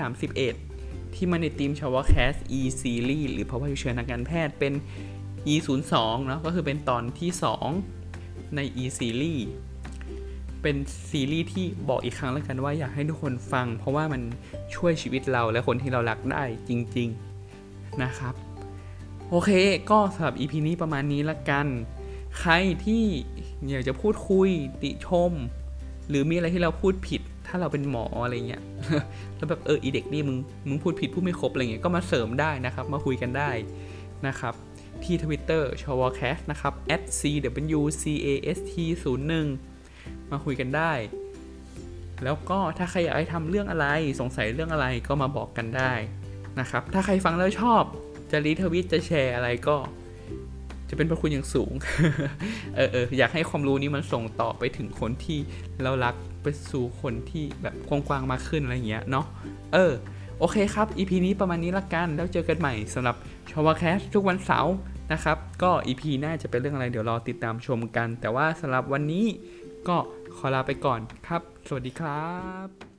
[0.54, 4.74] 31 ที่มาในทีมชาวแคส E Series หรือภาวะฉุกเฉินทางการแพทย์เป็น
[5.54, 7.32] e 0 2เนาะก็คือเป็นตอนที่
[7.94, 9.42] 2 ใน e series
[10.62, 10.76] เป็น
[11.10, 14.22] ซีรีส์ที่บอกอีกครั้งแล้วกันว่าอยากให้ทุกคนฟัง เพราะว่ามัน
[14.76, 17.10] ช่วยชีวิตเราและคนที่เรารักได้จริง
[17.56, 18.34] ๆ นะครับ
[19.30, 19.52] โอเค
[19.92, 21.68] ก็สำหรับ EP นี้ประมาณนี้ละกัน
[22.40, 22.54] ใคร
[22.86, 23.04] ที่
[23.70, 24.50] อยากจะพูดคุย
[24.84, 25.32] ติชม
[26.10, 28.64] หรือมีอะไรที่เราพูดผิด ถ้าเราเป็นหมออะไรเงี้ย
[29.38, 33.50] แล้วแบบเอออีเด็กนี่มึงมึงพูดผิดพูดไม่ครบอะไรเงี้ยก็มาเสริมได้นะครับ มาคุยกันได้
[34.28, 34.54] นะครับ
[35.04, 36.74] ที่ Twitter c h a w c a s t นะครับ
[37.20, 38.62] @cwcast
[39.04, 40.92] 01 มาคุยกันได้
[42.24, 43.88] แล้วก็ถ้าใครอยากให้ทำเรื่องอะไร
[44.20, 45.94] สงสัยเรื่องอะไรก็มาบอกกันได้
[46.60, 47.84] นะครับ ถ้าใครฟังแล้วชอบ
[48.32, 49.78] จะรีทวิตจะแชร์อะไรก็
[50.92, 51.74] จะเป็นพระคุณอย่างสูง
[52.76, 55.39] เออเอออยากให้ความรู้นี้มันส่งต่อไปถึงคนที่
[55.84, 59.26] เรารักไปสู่คนที่แบบกว้างๆมากขึ้นอะไรอย่างเงี้ยเนาะ
[59.74, 59.94] เออ
[60.39, 63.16] โอเคครับ EP นี้ประมาณนี้ละกัน แล้วเจอกันใหม่สำหรับ
[63.52, 64.76] ชาวแคสทุกวันเสาร์
[65.14, 69.26] นะครับ ก็ EP หน้าจะเป็นเรื่องอะไรเดี๋ยวรอติดตามชมกัน แต่ว่าสำหรับวันนี้
[69.88, 69.98] ก็
[70.36, 72.26] ขอลาไปก่อนครับ สวัสดีครั
[72.66, 72.91] บ